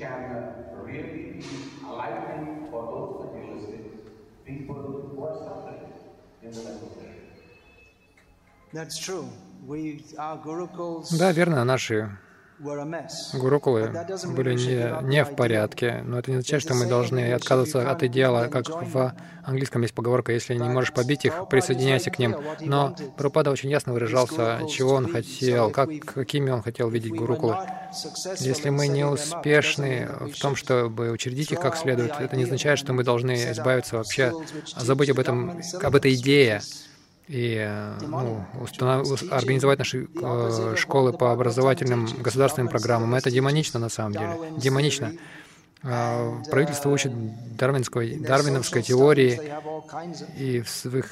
Can 0.00 0.54
really 0.82 1.02
be 1.38 1.44
enlightening 1.84 2.66
for 2.70 2.80
those 2.92 3.10
materialistic 3.22 3.84
people 4.46 4.80
who 5.14 5.24
are 5.28 5.36
suffering 5.46 5.92
in 6.42 6.50
the 6.50 6.62
mental 6.62 6.88
state. 6.96 7.16
Да, 11.18 11.32
верно, 11.32 11.64
наши 11.64 12.08
гурукулы 12.60 13.90
были 14.34 14.54
не, 14.54 15.08
не 15.08 15.24
в 15.24 15.34
порядке, 15.34 16.02
но 16.04 16.18
это 16.18 16.30
не 16.30 16.36
означает, 16.38 16.62
что 16.62 16.74
мы 16.74 16.86
должны 16.86 17.32
отказываться 17.32 17.90
от 17.90 18.02
идеала, 18.02 18.48
как 18.48 18.68
в 18.68 19.14
английском 19.44 19.82
есть 19.82 19.94
поговорка, 19.94 20.32
если 20.32 20.54
не 20.54 20.68
можешь 20.68 20.92
побить 20.92 21.24
их, 21.24 21.48
присоединяйся 21.48 22.10
к 22.10 22.18
ним. 22.18 22.36
Но 22.60 22.94
Прабхупада 23.16 23.50
очень 23.50 23.70
ясно 23.70 23.92
выражался, 23.92 24.60
чего 24.68 24.94
он 24.94 25.10
хотел, 25.10 25.70
как, 25.70 25.88
какими 26.04 26.50
он 26.50 26.62
хотел 26.62 26.90
видеть 26.90 27.12
гурукулы. 27.12 27.56
Если 28.38 28.70
мы 28.70 28.88
не 28.88 29.04
успешны 29.04 30.08
в 30.20 30.38
том, 30.38 30.54
чтобы 30.54 31.10
учредить 31.10 31.52
их 31.52 31.60
как 31.60 31.76
следует, 31.76 32.12
это 32.20 32.36
не 32.36 32.44
означает, 32.44 32.78
что 32.78 32.92
мы 32.92 33.04
должны 33.04 33.32
избавиться 33.52 33.96
вообще, 33.96 34.32
забыть 34.76 35.10
об 35.10 35.18
этом, 35.18 35.60
об 35.82 35.96
этой 35.96 36.14
идее, 36.14 36.60
и 37.30 37.58
э, 37.60 37.98
ну, 38.00 38.44
установ... 38.60 39.22
организовать 39.30 39.78
наши 39.78 40.08
э, 40.20 40.74
школы 40.76 41.12
по 41.12 41.30
образовательным 41.30 42.08
государственным 42.18 42.68
программам. 42.68 43.14
Это 43.14 43.30
демонично 43.30 43.78
на 43.78 43.88
самом 43.88 44.12
деле. 44.14 44.36
Демонично. 44.56 45.12
Э, 45.84 46.32
правительство 46.50 46.90
учит 46.90 47.12
дарвинской, 47.56 48.16
дарвиновской 48.16 48.82
теории, 48.82 49.40
и 50.36 50.60
в 50.60 50.68
своих 50.68 51.06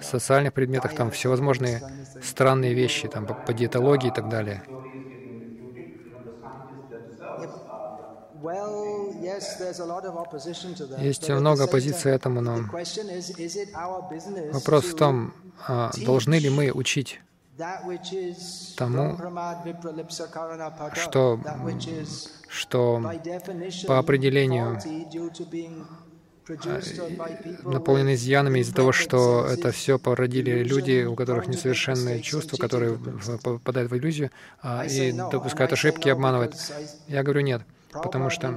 социальных 0.00 0.54
предметах 0.54 0.94
там 0.94 1.10
всевозможные 1.10 1.82
странные 2.22 2.72
вещи, 2.72 3.06
там 3.06 3.26
по, 3.26 3.34
по 3.34 3.52
диетологии 3.52 4.08
и 4.08 4.14
так 4.14 4.30
далее. 4.30 4.62
Есть 10.98 11.28
много 11.28 11.64
оппозиции 11.64 12.12
этому, 12.12 12.40
но 12.40 12.58
вопрос 14.52 14.84
в 14.84 14.96
том, 14.96 15.34
а, 15.66 15.90
должны 16.04 16.36
ли 16.38 16.50
мы 16.50 16.70
учить 16.70 17.20
тому, 18.76 19.16
что, 20.94 21.40
что 22.48 23.12
по 23.86 23.98
определению 23.98 24.78
наполнены 27.64 28.14
изъянами 28.14 28.60
из-за 28.60 28.74
того, 28.74 28.92
что 28.92 29.46
это 29.46 29.72
все 29.72 29.98
породили 29.98 30.62
люди, 30.62 31.04
у 31.04 31.16
которых 31.16 31.48
несовершенные 31.48 32.20
чувства, 32.20 32.56
которые 32.56 32.98
попадают 33.42 33.90
в 33.90 33.96
иллюзию 33.96 34.30
а, 34.62 34.84
и 34.84 35.12
допускают 35.12 35.72
ошибки 35.72 36.08
и 36.08 36.10
обманывают. 36.10 36.54
Я 37.08 37.22
говорю 37.22 37.40
нет, 37.40 37.62
потому 37.90 38.30
что 38.30 38.52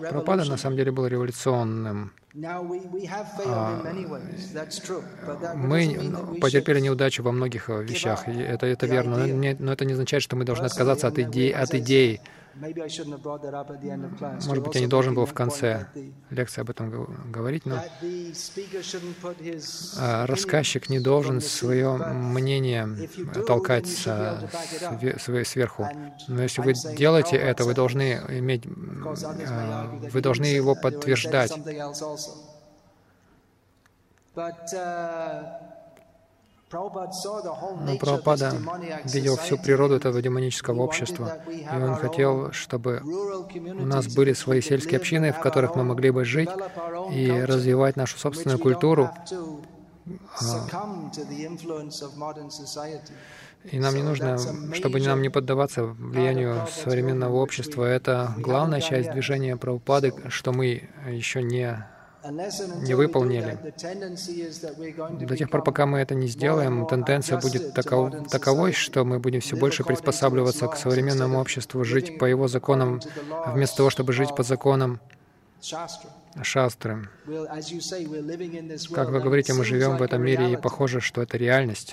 Прабхупада 0.00 0.44
на 0.44 0.56
самом 0.56 0.76
деле 0.76 0.92
был 0.92 1.06
революционным. 1.06 2.12
А, 3.46 3.82
мы 5.54 6.38
потерпели 6.40 6.80
неудачу 6.80 7.22
во 7.22 7.32
многих 7.32 7.68
вещах, 7.68 8.26
это, 8.28 8.66
это 8.66 8.86
верно, 8.86 9.26
но, 9.26 9.56
но 9.58 9.72
это 9.72 9.84
не 9.84 9.92
означает, 9.92 10.22
что 10.22 10.36
мы 10.36 10.44
должны 10.44 10.64
отказаться 10.64 11.08
от 11.08 11.18
идеи, 11.18 11.50
от 11.50 11.74
идеи 11.74 12.20
может 14.46 14.62
быть, 14.62 14.74
я 14.74 14.80
не 14.80 14.86
должен 14.86 15.14
был 15.14 15.26
в 15.26 15.34
конце 15.34 15.86
лекции 16.30 16.60
об 16.60 16.70
этом 16.70 16.90
говорить, 17.30 17.66
но 17.66 17.80
а, 19.98 20.26
рассказчик 20.26 20.88
не 20.88 21.00
должен 21.00 21.40
свое 21.40 21.96
мнение 21.96 23.08
толкать 23.46 23.88
сверху. 23.88 25.88
Но 26.28 26.42
если 26.42 26.62
вы 26.62 26.74
делаете 26.96 27.36
это, 27.36 27.64
вы 27.64 27.74
должны 27.74 28.20
иметь, 28.28 28.64
а, 29.48 29.86
вы 30.12 30.20
должны 30.20 30.44
его 30.44 30.74
подтверждать. 30.74 31.52
Но 36.72 37.96
Прабхупада 37.98 38.54
видел 39.04 39.36
всю 39.36 39.58
природу 39.58 39.94
этого 39.96 40.22
демонического 40.22 40.82
общества, 40.82 41.38
и 41.48 41.76
он 41.76 41.94
хотел, 41.96 42.52
чтобы 42.52 43.02
у 43.02 43.86
нас 43.86 44.06
были 44.08 44.32
свои 44.32 44.60
сельские 44.60 44.98
общины, 44.98 45.32
в 45.32 45.40
которых 45.40 45.76
мы 45.76 45.84
могли 45.84 46.10
бы 46.10 46.24
жить 46.24 46.50
и 47.12 47.30
развивать 47.30 47.96
нашу 47.96 48.18
собственную 48.18 48.58
культуру. 48.58 49.10
А, 50.40 50.68
и 53.70 53.78
нам 53.78 53.94
не 53.94 54.02
нужно, 54.02 54.38
чтобы 54.74 55.00
нам 55.00 55.22
не 55.22 55.28
поддаваться 55.28 55.84
влиянию 55.84 56.66
современного 56.68 57.36
общества. 57.36 57.84
Это 57.84 58.34
главная 58.38 58.80
часть 58.80 59.12
движения 59.12 59.56
Прабхупады, 59.56 60.12
что 60.28 60.52
мы 60.52 60.88
еще 61.08 61.42
не 61.42 61.86
не 62.30 62.94
выполнили. 62.94 63.58
До 65.26 65.36
тех 65.36 65.50
пор, 65.50 65.62
пока 65.62 65.86
мы 65.86 65.98
это 65.98 66.14
не 66.14 66.28
сделаем, 66.28 66.86
тенденция 66.86 67.40
будет 67.40 67.74
таков, 67.74 68.28
таковой, 68.28 68.72
что 68.72 69.04
мы 69.04 69.18
будем 69.18 69.40
все 69.40 69.56
больше 69.56 69.84
приспосабливаться 69.84 70.68
к 70.68 70.76
современному 70.76 71.40
обществу, 71.40 71.84
жить 71.84 72.18
по 72.18 72.24
его 72.24 72.48
законам, 72.48 73.00
вместо 73.46 73.78
того, 73.78 73.90
чтобы 73.90 74.12
жить 74.12 74.34
по 74.34 74.42
законам 74.42 75.00
шастры. 76.42 77.08
Как 78.92 79.10
вы 79.10 79.20
говорите, 79.20 79.52
мы 79.54 79.64
живем 79.64 79.96
в 79.96 80.02
этом 80.02 80.22
мире, 80.22 80.52
и 80.52 80.56
похоже, 80.56 81.00
что 81.00 81.22
это 81.22 81.36
реальность. 81.36 81.92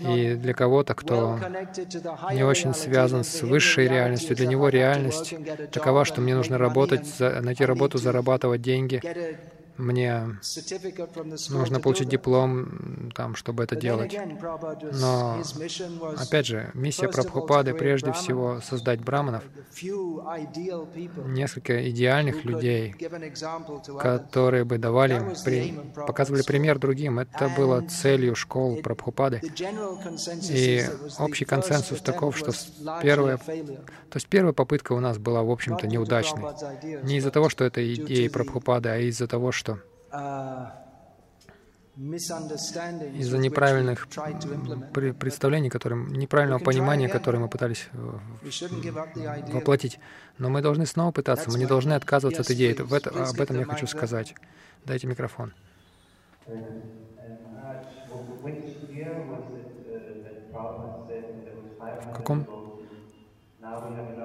И 0.00 0.34
для 0.34 0.54
кого-то, 0.54 0.94
кто 0.94 1.38
не 2.32 2.42
очень 2.42 2.74
связан 2.74 3.24
с 3.24 3.42
высшей 3.42 3.88
реальностью, 3.88 4.36
для 4.36 4.46
него 4.46 4.68
реальность 4.68 5.34
такова, 5.70 6.04
что 6.04 6.20
мне 6.20 6.34
нужно 6.34 6.58
работать, 6.58 7.06
найти 7.18 7.64
работу, 7.64 7.98
зарабатывать 7.98 8.62
деньги, 8.62 9.02
мне 9.78 10.38
нужно 11.50 11.80
получить 11.80 12.08
диплом, 12.08 13.10
там, 13.14 13.34
чтобы 13.34 13.64
это 13.64 13.76
делать. 13.76 14.16
Но, 14.92 15.42
опять 16.16 16.46
же, 16.46 16.70
миссия 16.74 17.08
Прабхупады 17.08 17.74
прежде 17.74 18.12
всего 18.12 18.60
создать 18.60 19.00
браманов, 19.00 19.44
несколько 21.26 21.90
идеальных 21.90 22.44
людей, 22.44 22.94
которые 24.00 24.64
бы 24.64 24.78
давали, 24.78 25.22
при, 25.44 25.74
показывали 26.06 26.42
пример 26.42 26.78
другим. 26.78 27.18
Это 27.18 27.48
было 27.56 27.80
целью 27.82 28.34
школ 28.34 28.76
Прабхупады. 28.82 29.40
И 30.50 30.84
общий 31.18 31.44
консенсус 31.44 32.00
таков, 32.00 32.36
что 32.36 32.52
первая, 33.02 33.36
то 33.38 34.14
есть 34.14 34.28
первая 34.28 34.52
попытка 34.52 34.92
у 34.92 35.00
нас 35.00 35.18
была, 35.18 35.42
в 35.42 35.50
общем-то, 35.50 35.86
неудачной. 35.86 36.42
Не 37.02 37.16
из-за 37.16 37.30
того, 37.30 37.48
что 37.48 37.64
это 37.64 37.82
идеи 37.94 38.28
Прабхупады, 38.28 38.88
а 38.88 38.98
из-за 38.98 39.26
того, 39.26 39.52
что 39.52 39.65
из-за 41.96 43.38
неправильных 43.38 44.06
представлений, 45.18 45.70
которые, 45.70 46.04
неправильного 46.10 46.58
понимания, 46.62 47.08
которое 47.08 47.38
мы 47.38 47.48
пытались 47.48 47.88
э, 47.92 48.18
воплотить. 49.52 49.98
Но 50.36 50.50
мы 50.50 50.60
должны 50.60 50.84
снова 50.84 51.10
пытаться, 51.12 51.50
мы 51.50 51.58
не 51.58 51.66
должны 51.66 51.94
отказываться 51.94 52.42
от 52.42 52.50
идеи. 52.50 52.74
В 52.74 52.92
это, 52.92 53.10
об 53.10 53.40
этом 53.40 53.58
я 53.58 53.64
хочу 53.64 53.86
сказать. 53.86 54.34
Дайте 54.84 55.06
микрофон. 55.06 55.54
В 62.02 62.12
каком 62.14 62.65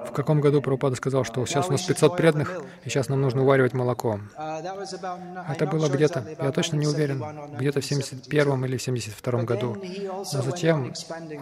в 0.06 0.12
каком 0.12 0.40
году 0.40 0.60
Прабхупада 0.60 0.96
сказал, 0.96 1.24
что 1.24 1.44
сейчас 1.46 1.68
у 1.68 1.72
нас 1.72 1.82
500 1.82 2.16
преданных, 2.16 2.62
и 2.84 2.88
сейчас 2.88 3.08
нам 3.08 3.20
нужно 3.20 3.42
уваривать 3.42 3.72
молоко? 3.72 4.20
Это 4.36 5.66
было 5.66 5.88
где-то, 5.88 6.24
я 6.40 6.52
точно 6.52 6.76
не 6.76 6.86
уверен, 6.86 7.24
где-то 7.58 7.80
в 7.80 7.84
71 7.84 8.64
или 8.64 8.76
72 8.76 9.42
году. 9.42 9.76
Но 10.32 10.42
затем 10.42 10.92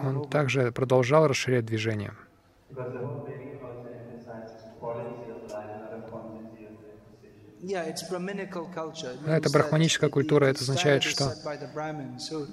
он 0.03 0.27
также 0.27 0.71
продолжал 0.71 1.27
расширять 1.27 1.65
движение. 1.65 2.13
Это 9.27 9.49
брахманическая 9.51 10.09
культура, 10.09 10.45
это 10.45 10.61
означает, 10.61 11.03
что 11.03 11.35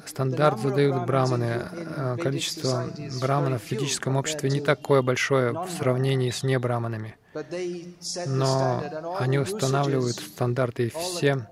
стандарт 0.07 0.61
задают 0.61 1.07
браманы. 1.07 1.63
Э, 1.97 2.17
количество 2.21 2.91
браманов 3.21 3.63
в 3.63 3.67
физическом 3.67 4.17
обществе 4.17 4.51
не 4.51 4.61
такое 4.61 5.03
большое 5.03 5.53
в 5.53 5.71
сравнении 5.71 6.31
с 6.31 6.43
небраманами. 6.43 7.17
Но 8.27 8.83
они 9.19 9.39
устанавливают 9.39 10.17
стандарты, 10.17 10.87
и 10.87 10.91
все 10.91 11.47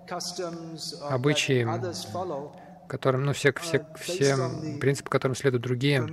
обычаи 1.08 1.66
которым, 2.86 3.24
ну, 3.24 3.32
все, 3.32 3.52
все, 3.60 3.86
все 3.96 4.36
принципы, 4.80 5.10
которым 5.10 5.34
следуют 5.34 5.62
другие, 5.62 6.06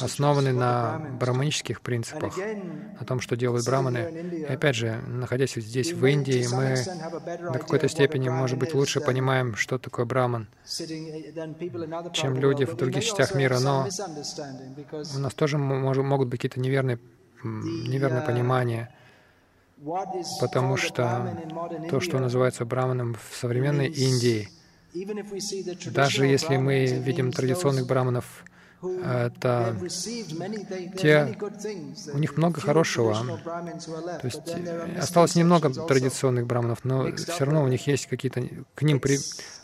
основаны 0.00 0.52
на 0.52 0.98
браманических 1.18 1.80
принципах, 1.80 2.38
о 2.98 3.04
том, 3.04 3.20
что 3.20 3.36
делают 3.36 3.64
браманы. 3.64 4.44
И 4.48 4.52
опять 4.52 4.76
же, 4.76 5.00
находясь 5.06 5.54
здесь, 5.54 5.92
в 5.92 6.04
Индии, 6.06 6.46
мы 6.52 7.52
до 7.52 7.58
какой-то 7.58 7.88
степени, 7.88 8.28
может 8.28 8.58
быть, 8.58 8.74
лучше 8.74 9.00
понимаем, 9.00 9.54
что 9.56 9.78
такое 9.78 10.06
браман, 10.06 10.48
чем 12.12 12.36
люди 12.36 12.64
в 12.64 12.76
других 12.76 13.04
частях 13.04 13.34
мира, 13.34 13.58
но 13.60 13.88
у 15.14 15.18
нас 15.18 15.34
тоже 15.34 15.58
могут 15.58 16.28
быть 16.28 16.40
какие-то 16.40 16.60
неверные, 16.60 16.98
неверные 17.42 18.22
понимания, 18.22 18.94
потому 20.40 20.76
что 20.76 21.36
то, 21.88 22.00
что 22.00 22.18
называется 22.18 22.64
браманом 22.64 23.14
в 23.14 23.36
современной 23.36 23.88
Индии— 23.88 24.48
даже 25.92 26.26
если 26.26 26.56
мы 26.56 26.86
видим 26.86 27.32
традиционных 27.32 27.86
браманов, 27.86 28.44
это 28.82 29.76
те, 30.96 31.36
у 32.14 32.18
них 32.18 32.36
много 32.36 32.60
хорошего. 32.60 33.14
То 33.44 34.20
есть 34.24 34.40
осталось 34.98 35.34
немного 35.34 35.70
традиционных 35.70 36.46
браманов, 36.46 36.84
но 36.84 37.14
все 37.14 37.44
равно 37.44 37.62
у 37.62 37.68
них 37.68 37.86
есть 37.86 38.06
какие-то, 38.06 38.42
к 38.74 38.82
ним 38.82 39.00
при, 39.00 39.18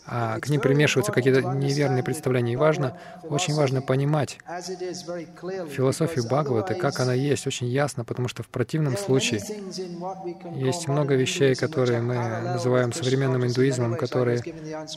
а 0.07 0.39
к 0.41 0.49
ним 0.49 0.61
примешиваются 0.61 1.13
какие-то 1.13 1.41
неверные 1.55 2.03
представления. 2.03 2.53
И 2.53 2.57
важно, 2.57 2.97
очень 3.25 3.55
важно 3.55 3.83
понимать 3.83 4.39
философию 5.71 6.25
Бхагавата, 6.25 6.75
как 6.75 7.01
она 7.01 7.15
есть, 7.15 7.47
очень 7.47 7.67
ясно, 7.67 8.05
потому 8.05 8.29
что 8.29 8.43
в 8.43 8.49
противном 8.49 8.97
случае 8.97 9.41
есть 10.55 10.89
много 10.89 11.15
вещей, 11.15 11.55
которые 11.55 12.01
мы 12.01 12.15
называем 12.15 12.93
современным 12.93 13.45
индуизмом, 13.45 13.97
которые 13.97 14.43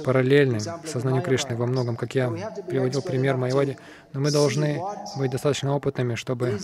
параллельны 0.03 0.59
сознанию 0.59 1.23
Кришны 1.23 1.55
во 1.55 1.65
многом, 1.65 1.95
как 1.95 2.15
я 2.15 2.29
приводил 2.67 3.01
пример 3.01 3.37
Майвади, 3.37 3.77
но 4.13 4.19
мы 4.19 4.31
должны 4.31 4.81
быть 5.17 5.31
достаточно 5.31 5.75
опытными, 5.75 6.15
чтобы 6.15 6.59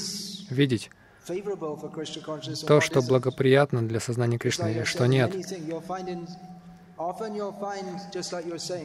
видеть, 0.49 0.89
то, 2.67 2.81
что 2.81 3.01
благоприятно 3.01 3.87
для 3.87 3.99
сознания 3.99 4.37
Кришны, 4.37 4.81
и 4.81 4.83
что 4.83 5.07
нет. 5.07 5.33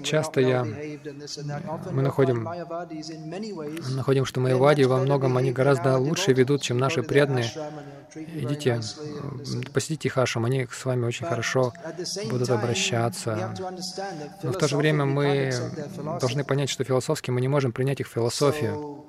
Часто 0.03 0.41
я- 0.41 0.65
мы 0.65 2.03
находим- 2.03 2.43
находим, 3.95 4.25
что 4.25 4.41
майявади 4.41 4.83
much 4.83 4.87
во 4.89 4.97
многом 4.99 5.37
они 5.37 5.53
гораздо 5.53 5.97
лучше 5.99 6.33
ведут, 6.33 6.63
чем 6.63 6.79
наши 6.79 7.03
преданные. 7.03 7.45
Идите, 8.15 8.81
посетите 9.73 10.09
хашам, 10.11 10.45
они 10.45 10.67
с 10.71 10.85
вами 10.85 11.07
очень 11.07 11.27
хорошо 11.27 11.73
будут 12.31 12.51
обращаться. 12.51 13.55
Но 14.43 14.53
в 14.53 14.57
то 14.59 14.67
же 14.67 14.77
время 14.77 15.05
мы 15.05 15.53
должны 16.21 16.45
понять, 16.45 16.69
что 16.71 16.83
философски 16.83 17.31
мы 17.31 17.41
не 17.41 17.49
можем 17.49 17.71
принять 17.73 18.01
их 18.01 18.09
философию. 18.09 19.05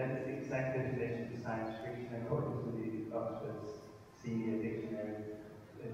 is 0.09 0.25
the 0.25 0.37
exact 0.37 0.75
definition 0.75 1.33
of 1.33 1.43
science 1.43 1.75
fiction 1.83 2.09
according 2.21 2.59
to 2.63 2.69
the 2.77 3.15
Oxford's 3.17 3.71
senior 4.21 4.61
dictionary 4.61 5.15
uh, 5.15 5.38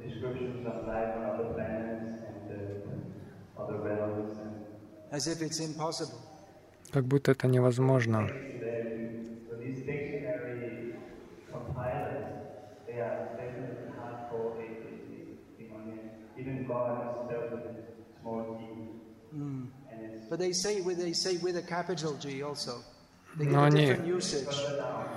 descriptions 0.07 0.61
of 0.65 0.75
life 0.85 1.11
on 1.17 1.23
other 1.31 1.45
planets 1.55 2.05
and 2.29 2.41
uh, 2.51 3.61
other 3.61 3.77
realms 3.89 4.29
and 4.43 4.53
As 5.11 5.27
if 5.27 5.41
it's 5.41 5.59
impossible. 5.59 6.19
Как 6.91 7.05
будто 7.05 7.31
это 7.31 7.47
невозможно. 7.47 8.29
so 9.47 9.53
these 9.59 9.81
dictionary 9.85 10.93
compilers 11.51 12.27
they 12.87 12.99
are 12.99 13.19
definitely 13.37 13.89
hardcore 13.99 14.53
atheists 14.67 15.07
demoniac. 15.57 16.09
even 16.41 16.55
God 16.67 16.91
is 17.05 17.15
spelled 17.23 17.51
with 17.51 17.63
a 17.65 17.75
small 18.21 18.41
g 18.49 19.37
and 19.37 19.99
it's 20.01 20.29
But 20.29 20.39
they 20.39 20.53
say 20.53 20.81
with 20.81 20.97
they 20.97 21.13
say 21.13 21.37
with 21.37 21.55
a 21.57 21.61
capital 21.75 22.13
G 22.23 22.41
also. 22.43 22.73
They 23.37 23.45
give 23.45 23.53
Но 23.53 23.63
они-. 23.63 23.97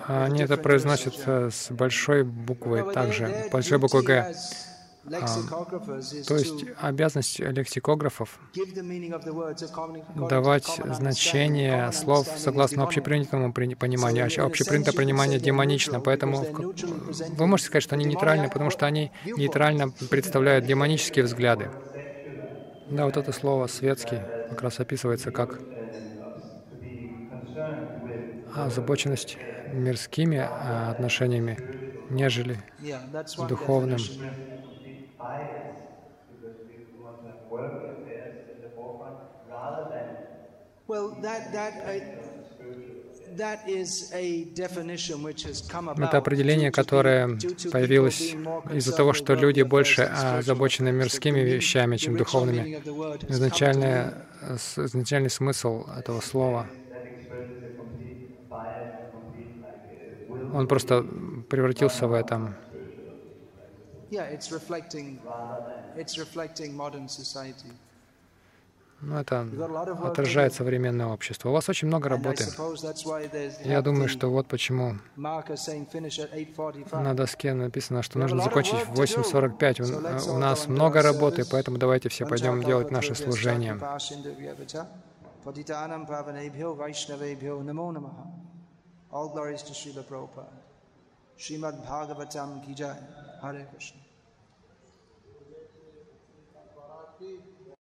А 0.06 0.24
Они 0.24 0.42
это 0.42 0.56
произносят 0.56 1.14
э, 1.26 1.50
с 1.50 1.70
большой 1.70 2.22
Well, 2.22 2.92
также, 2.92 3.48
большой 3.52 3.78
буквой 3.78 4.02
Г. 4.02 4.32
То 6.24 6.36
есть 6.36 6.64
обязанность 6.76 7.40
лексикографов 7.40 8.40
давать 10.14 10.80
значение 10.84 11.92
слов 11.92 12.28
согласно 12.36 12.82
общепринятому 12.82 13.52
при- 13.52 13.74
пониманию, 13.74 14.24
а 14.26 14.44
общепринятое 14.46 14.92
понимание 14.94 15.38
демонично, 15.38 16.00
поэтому 16.00 16.48
вы 17.28 17.46
можете 17.46 17.66
сказать, 17.68 17.84
что 17.84 17.94
они 17.96 18.04
нейтральны, 18.06 18.48
потому 18.48 18.70
что 18.70 18.86
они 18.86 19.12
нейтрально 19.34 19.90
представляют 20.10 20.64
демонические 20.64 21.24
взгляды. 21.24 21.72
Да, 22.88 23.04
вот 23.06 23.16
это 23.16 23.32
слово 23.32 23.66
«светский» 23.66 24.28
как 24.48 24.62
раз 24.62 24.78
описывается 24.80 25.32
как 25.32 25.62
озабоченность 28.54 29.38
мирскими 29.66 30.50
а, 30.58 30.90
отношениями, 30.90 31.58
нежели 32.08 32.62
духовным. 33.38 34.12
Bias 35.28 35.76
because 36.30 36.56
we 36.68 36.76
want 37.04 37.16
to 37.20 37.26
have 37.26 37.40
work 37.48 37.74
affairs 37.92 38.36
in 38.52 38.60
the 38.60 38.70
forefront 38.74 39.18
rather 39.44 39.84
than 39.94 40.16
Well, 40.88 41.06
that 41.20 41.52
that 41.52 41.74
uh, 41.84 42.00
that 43.36 43.58
is 43.68 44.10
a 44.14 44.44
definition 44.54 45.22
which 45.22 45.42
has 45.44 45.60
come 45.60 45.88
about 45.88 46.08
Это 46.08 46.18
определение, 46.18 46.70
due 46.70 46.72
to 46.72 46.76
которое 46.82 47.28
появилось 47.70 48.34
из-за 48.70 48.92
того, 48.94 49.12
что 49.12 49.34
люди 49.34 49.60
worldly 49.60 49.68
больше 49.68 50.02
озабочены 50.02 50.92
мирскими 50.92 51.40
вещами, 51.40 51.96
чем 51.96 52.14
original 52.14 52.18
духовными. 52.18 52.82
э, 54.42 54.56
с- 54.58 54.78
изначальный 54.78 55.30
смысл 55.30 55.84
этого 55.96 56.20
слова, 56.20 56.72
uh, 60.30 60.56
он 60.56 60.68
просто 60.68 61.04
превратился 61.48 62.06
в 62.06 62.12
этом. 62.12 62.56
Yeah, 64.10 64.24
it's 64.24 64.50
reflecting 64.50 65.20
it's 65.96 66.16
reflecting 66.18 66.74
modern 66.74 67.08
society. 67.08 67.72
Ну, 69.00 69.16
это 69.16 69.46
отражает 70.02 70.54
современное 70.54 71.06
общество. 71.06 71.50
У 71.50 71.52
вас 71.52 71.68
очень 71.68 71.86
много 71.86 72.08
работы. 72.08 72.44
Я 73.64 73.80
думаю, 73.80 74.08
что 74.08 74.28
вот 74.28 74.48
почему 74.48 74.96
marker 75.16 75.54
saying 75.54 75.88
finish 75.88 76.18
at 76.18 76.32
8:45. 76.34 77.00
на 77.00 77.14
доске 77.14 77.54
написано, 77.54 78.02
что 78.02 78.18
нужно 78.18 78.42
закончить 78.42 78.74
в 78.74 78.92
to 78.92 79.04
do. 79.04 79.58
8.45. 79.58 80.34
У, 80.34 80.38
нас 80.38 80.66
много 80.66 81.00
работы, 81.00 81.44
поэтому 81.48 81.78
давайте 81.78 82.08
все 82.08 82.26
пойдем 82.26 82.62
делать 82.62 82.90
наше 82.90 83.14
служение. 83.14 83.78
All 89.10 89.32
glories 89.32 89.62
to 89.62 89.72
Srila 89.72 90.04
Prabhupada. 90.04 90.57
श्रीमद्भागवचन 91.40 92.62
की 92.66 92.74
जाए 92.74 93.08
हरे 93.42 93.64
कृष्ण। 93.64 94.07